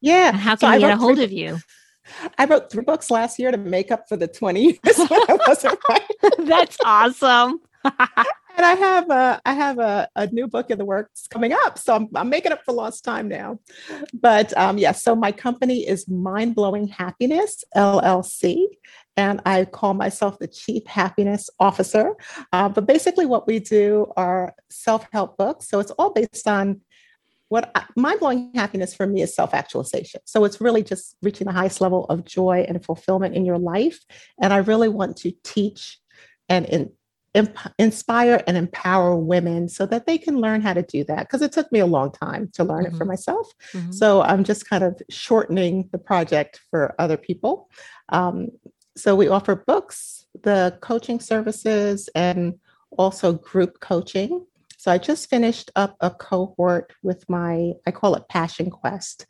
Yeah. 0.00 0.28
and 0.28 0.36
how 0.36 0.54
So 0.56 0.66
can 0.66 0.74
I 0.74 0.78
get 0.78 0.92
a 0.92 0.96
hold 0.96 1.16
three- 1.16 1.24
of 1.24 1.32
you? 1.32 1.58
I 2.38 2.44
wrote 2.44 2.70
three 2.70 2.84
books 2.84 3.10
last 3.10 3.38
year 3.38 3.50
to 3.50 3.56
make 3.56 3.90
up 3.90 4.08
for 4.08 4.16
the 4.16 4.28
20 4.28 4.60
years 4.62 4.78
when 5.08 5.20
I 5.28 5.38
wasn't 5.48 5.78
writing. 5.88 6.06
That's 6.46 6.76
awesome. 6.84 7.60
And 8.56 8.64
I 8.64 8.74
have 8.74 9.10
a 9.10 9.40
I 9.44 9.52
have 9.52 9.78
a, 9.78 10.08
a 10.14 10.26
new 10.28 10.46
book 10.46 10.70
in 10.70 10.78
the 10.78 10.84
works 10.84 11.26
coming 11.26 11.52
up. 11.52 11.78
So 11.78 11.94
I'm, 11.94 12.08
I'm 12.14 12.28
making 12.28 12.52
up 12.52 12.64
for 12.64 12.72
lost 12.72 13.04
time 13.04 13.28
now. 13.28 13.58
But 14.12 14.56
um, 14.56 14.78
yes, 14.78 15.02
so 15.02 15.16
my 15.16 15.32
company 15.32 15.86
is 15.86 16.08
Mind 16.08 16.54
Blowing 16.54 16.86
Happiness 16.86 17.64
LLC. 17.76 18.66
And 19.16 19.40
I 19.46 19.64
call 19.64 19.94
myself 19.94 20.38
the 20.38 20.48
Chief 20.48 20.86
Happiness 20.86 21.48
Officer. 21.60 22.14
Uh, 22.52 22.68
but 22.68 22.86
basically, 22.86 23.26
what 23.26 23.46
we 23.46 23.58
do 23.58 24.12
are 24.16 24.54
self 24.70 25.06
help 25.12 25.36
books. 25.36 25.68
So 25.68 25.80
it's 25.80 25.92
all 25.92 26.12
based 26.12 26.46
on 26.48 26.80
what 27.48 27.72
mind 27.94 28.20
blowing 28.20 28.50
happiness 28.54 28.94
for 28.94 29.06
me 29.06 29.22
is 29.22 29.34
self 29.34 29.54
actualization. 29.54 30.20
So 30.24 30.44
it's 30.44 30.60
really 30.60 30.82
just 30.82 31.16
reaching 31.22 31.46
the 31.46 31.52
highest 31.52 31.80
level 31.80 32.04
of 32.06 32.24
joy 32.24 32.64
and 32.68 32.84
fulfillment 32.84 33.34
in 33.34 33.44
your 33.44 33.58
life. 33.58 34.00
And 34.40 34.52
I 34.52 34.58
really 34.58 34.88
want 34.88 35.16
to 35.18 35.32
teach 35.44 36.00
and 36.48 36.66
in, 36.66 36.92
imp- 37.34 37.58
inspire 37.78 38.42
and 38.46 38.56
empower 38.56 39.16
women 39.16 39.68
so 39.68 39.86
that 39.86 40.06
they 40.06 40.16
can 40.16 40.36
learn 40.40 40.60
how 40.60 40.72
to 40.72 40.82
do 40.82 41.04
that. 41.04 41.20
Because 41.26 41.42
it 41.42 41.52
took 41.52 41.70
me 41.72 41.80
a 41.80 41.86
long 41.86 42.12
time 42.12 42.48
to 42.54 42.64
learn 42.64 42.86
it 42.86 42.94
for 42.94 43.04
Mhm. 43.04 43.08
myself. 43.08 43.52
Mhm. 43.72 43.92
So 43.92 44.22
I'm 44.22 44.44
just 44.44 44.68
kind 44.68 44.84
of 44.84 45.00
shortening 45.10 45.88
the 45.92 45.98
project 45.98 46.60
for 46.70 46.94
other 46.98 47.16
people. 47.16 47.68
Um, 48.10 48.48
so 48.96 49.16
we 49.16 49.28
offer 49.28 49.56
books, 49.56 50.26
the 50.42 50.78
coaching 50.80 51.20
services, 51.20 52.08
and 52.14 52.54
also 52.96 53.32
group 53.32 53.80
coaching. 53.80 54.46
So 54.84 54.92
I 54.92 54.98
just 54.98 55.30
finished 55.30 55.70
up 55.76 55.96
a 56.00 56.10
cohort 56.10 56.92
with 57.02 57.26
my, 57.26 57.72
I 57.86 57.90
call 57.90 58.16
it 58.16 58.28
Passion 58.28 58.68
Quest 58.68 59.24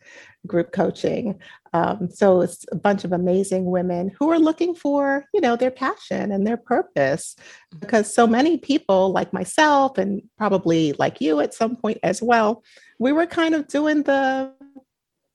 group 0.48 0.72
coaching. 0.72 1.38
Um, 1.72 2.08
so 2.10 2.40
it's 2.40 2.66
a 2.72 2.74
bunch 2.74 3.04
of 3.04 3.12
amazing 3.12 3.66
women 3.66 4.10
who 4.18 4.32
are 4.32 4.38
looking 4.40 4.74
for, 4.74 5.26
you 5.32 5.40
know, 5.40 5.54
their 5.54 5.70
passion 5.70 6.32
and 6.32 6.44
their 6.44 6.56
purpose. 6.56 7.36
Because 7.78 8.12
so 8.12 8.26
many 8.26 8.58
people, 8.58 9.12
like 9.12 9.32
myself, 9.32 9.96
and 9.96 10.22
probably 10.36 10.92
like 10.94 11.20
you 11.20 11.38
at 11.38 11.54
some 11.54 11.76
point 11.76 11.98
as 12.02 12.20
well, 12.20 12.64
we 12.98 13.12
were 13.12 13.26
kind 13.26 13.54
of 13.54 13.68
doing 13.68 14.02
the 14.02 14.52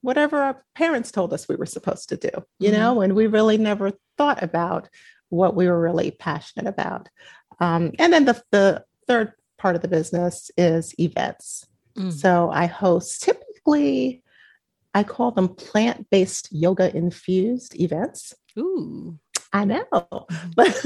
whatever 0.01 0.41
our 0.41 0.65
parents 0.75 1.13
told 1.13 1.31
us 1.31 1.47
we 1.47 1.55
were 1.55 1.65
supposed 1.65 2.09
to 2.09 2.17
do, 2.17 2.29
you 2.59 2.71
Mhm. 2.71 2.73
know, 2.73 2.99
and 2.99 3.15
we 3.15 3.27
really 3.27 3.57
never 3.57 3.93
thought 4.17 4.43
about 4.43 4.89
what 5.29 5.55
we 5.55 5.69
were 5.69 5.79
really 5.79 6.11
passionate 6.11 6.67
about. 6.67 7.07
Um, 7.61 7.93
and 7.97 8.11
then 8.11 8.25
the, 8.25 8.43
the 8.51 8.83
third 9.07 9.31
part 9.59 9.75
of 9.75 9.81
the 9.81 9.87
business 9.87 10.49
is 10.57 10.93
events. 10.99 11.67
Mm. 11.97 12.11
So 12.11 12.49
I 12.51 12.65
host 12.65 13.21
typically, 13.21 14.23
I 14.93 15.03
call 15.03 15.31
them 15.31 15.49
plant 15.49 16.09
based 16.09 16.49
yoga 16.51 16.95
infused 16.95 17.79
events. 17.79 18.33
Ooh. 18.57 19.19
I 19.51 19.65
know, 19.65 19.83
but 20.55 20.85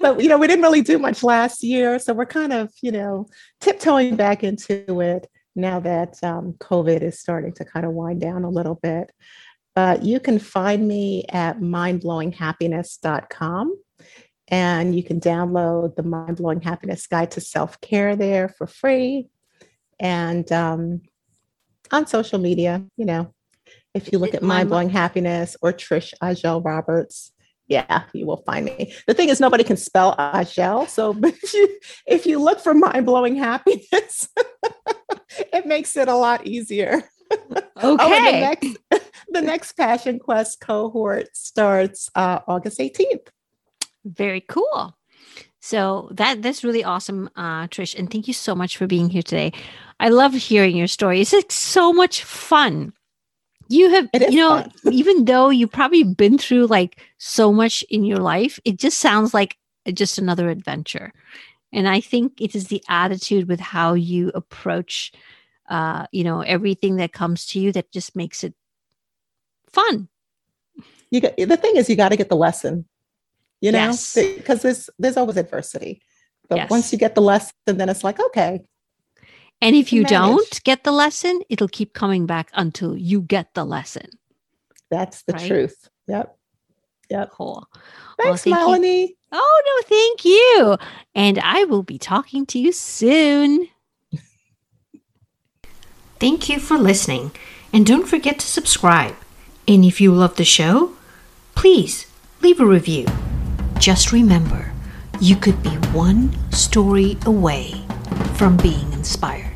but 0.00 0.20
you 0.20 0.28
know, 0.28 0.38
we 0.38 0.46
didn't 0.46 0.62
really 0.62 0.82
do 0.82 0.96
much 0.98 1.24
last 1.24 1.64
year, 1.64 1.98
so 1.98 2.14
we're 2.14 2.24
kind 2.24 2.52
of 2.52 2.70
you 2.80 2.92
know 2.92 3.26
tiptoeing 3.60 4.14
back 4.14 4.44
into 4.44 5.00
it 5.00 5.28
now 5.56 5.80
that 5.80 6.22
um, 6.22 6.54
COVID 6.60 7.02
is 7.02 7.18
starting 7.18 7.52
to 7.54 7.64
kind 7.64 7.84
of 7.84 7.90
wind 7.92 8.20
down 8.20 8.44
a 8.44 8.50
little 8.50 8.76
bit. 8.76 9.10
But 9.74 10.04
you 10.04 10.20
can 10.20 10.38
find 10.38 10.86
me 10.86 11.24
at 11.30 11.58
mindblowinghappiness.com 11.58 13.76
and 14.48 14.94
you 14.94 15.02
can 15.02 15.20
download 15.20 15.96
the 15.96 16.02
Mind 16.02 16.36
Blowing 16.36 16.60
Happiness 16.60 17.06
Guide 17.06 17.32
to 17.32 17.40
Self 17.40 17.80
Care 17.80 18.16
there 18.16 18.48
for 18.48 18.66
free. 18.66 19.28
And 19.98 20.50
um, 20.52 21.02
on 21.90 22.06
social 22.06 22.38
media, 22.38 22.84
you 22.96 23.06
know, 23.06 23.32
if 23.94 24.12
you 24.12 24.18
look 24.18 24.34
at 24.34 24.42
Mind 24.42 24.68
Blowing 24.68 24.90
Happiness 24.90 25.56
or 25.62 25.72
Trish 25.72 26.12
Ajel 26.22 26.64
Roberts, 26.64 27.32
yeah, 27.66 28.04
you 28.12 28.26
will 28.26 28.36
find 28.46 28.64
me. 28.66 28.94
The 29.06 29.14
thing 29.14 29.28
is, 29.28 29.40
nobody 29.40 29.64
can 29.64 29.76
spell 29.76 30.14
Ajel. 30.16 30.88
So 30.88 31.16
if 31.22 31.54
you, 31.54 31.78
if 32.06 32.26
you 32.26 32.38
look 32.38 32.60
for 32.60 32.74
Mind 32.74 33.06
Blowing 33.06 33.36
Happiness, 33.36 34.28
it 35.52 35.66
makes 35.66 35.96
it 35.96 36.08
a 36.08 36.14
lot 36.14 36.46
easier. 36.46 37.02
Oh, 37.78 37.94
Okay. 37.94 38.32
the 38.32 38.40
next, 38.40 38.78
the 39.30 39.42
next 39.42 39.72
Passion 39.72 40.18
Quest 40.18 40.60
cohort 40.60 41.36
starts 41.36 42.08
uh, 42.14 42.38
August 42.46 42.78
18th. 42.78 43.26
Very 44.06 44.40
cool. 44.40 44.96
So 45.60 46.08
that 46.12 46.42
that's 46.42 46.62
really 46.62 46.84
awesome, 46.84 47.28
uh, 47.34 47.66
Trish, 47.66 47.98
and 47.98 48.08
thank 48.08 48.28
you 48.28 48.34
so 48.34 48.54
much 48.54 48.76
for 48.76 48.86
being 48.86 49.10
here 49.10 49.22
today. 49.22 49.52
I 49.98 50.10
love 50.10 50.32
hearing 50.32 50.76
your 50.76 50.86
story. 50.86 51.20
It's 51.20 51.32
like 51.32 51.50
so 51.50 51.92
much 51.92 52.22
fun. 52.22 52.92
You 53.68 53.90
have, 53.90 54.08
you 54.30 54.38
know, 54.38 54.64
even 54.92 55.24
though 55.24 55.50
you've 55.50 55.72
probably 55.72 56.04
been 56.04 56.38
through 56.38 56.66
like 56.66 57.00
so 57.18 57.52
much 57.52 57.82
in 57.90 58.04
your 58.04 58.18
life, 58.18 58.60
it 58.64 58.78
just 58.78 58.98
sounds 58.98 59.34
like 59.34 59.56
just 59.92 60.18
another 60.18 60.48
adventure. 60.50 61.12
And 61.72 61.88
I 61.88 62.00
think 62.00 62.40
it 62.40 62.54
is 62.54 62.68
the 62.68 62.82
attitude 62.88 63.48
with 63.48 63.58
how 63.58 63.94
you 63.94 64.30
approach, 64.34 65.10
uh, 65.68 66.06
you 66.12 66.22
know, 66.22 66.42
everything 66.42 66.96
that 66.96 67.12
comes 67.12 67.44
to 67.48 67.60
you 67.60 67.72
that 67.72 67.90
just 67.90 68.14
makes 68.14 68.44
it 68.44 68.54
fun. 69.68 70.08
You 71.10 71.20
got, 71.20 71.36
the 71.36 71.56
thing 71.56 71.76
is, 71.76 71.90
you 71.90 71.96
got 71.96 72.10
to 72.10 72.16
get 72.16 72.28
the 72.28 72.36
lesson, 72.36 72.86
you 73.66 73.72
know, 73.72 73.78
Yes. 73.90 74.14
because 74.14 74.62
there's 74.62 74.88
there's 75.00 75.16
always 75.16 75.36
adversity. 75.36 76.00
But 76.48 76.56
Yes. 76.58 76.70
once 76.70 76.92
you 76.92 76.98
get 76.98 77.14
the 77.16 77.22
lesson, 77.32 77.50
then 77.66 77.88
it's 77.88 78.04
like, 78.04 78.20
okay, 78.28 78.60
And 79.60 79.74
if 79.74 79.92
you 79.92 80.02
manage. 80.02 80.18
don't 80.18 80.64
get 80.64 80.84
the 80.84 80.92
lesson, 80.92 81.42
it'll 81.48 81.66
keep 81.78 81.92
coming 81.92 82.24
back 82.26 82.50
until 82.54 82.96
you 82.96 83.20
get 83.22 83.54
the 83.54 83.64
lesson. 83.64 84.08
that's 84.88 85.22
the 85.26 85.32
Right. 85.32 85.48
truth. 85.50 85.88
Yep. 86.06 86.38
Yep. 87.10 87.30
Cool. 87.32 87.66
Thanks, 88.22 88.44
thank 88.44 88.54
you. 88.54 88.66
Melanie. 88.66 89.16
Oh, 89.32 89.56
no, 89.68 89.74
thank 89.96 90.24
you. 90.24 90.76
And 91.16 91.40
I 91.40 91.64
will 91.64 91.82
be 91.82 91.98
talking 91.98 92.46
to 92.46 92.58
you 92.60 92.70
soon. 92.72 93.66
Thank 96.20 96.48
you 96.48 96.60
for 96.60 96.78
listening. 96.78 97.32
And 97.72 97.84
don't 97.84 98.06
forget 98.08 98.38
to 98.38 98.46
subscribe. 98.46 99.16
And 99.66 99.84
if 99.84 100.00
you 100.00 100.12
love 100.14 100.36
the 100.36 100.44
show, 100.44 100.92
please 101.56 102.06
leave 102.42 102.60
a 102.60 102.66
review. 102.66 103.06
Just 103.78 104.10
remember, 104.12 104.72
you 105.20 105.36
could 105.36 105.62
be 105.62 105.70
one 105.92 106.34
story 106.52 107.16
away 107.24 107.74
from 108.34 108.56
being 108.56 108.92
inspired. 108.92 109.55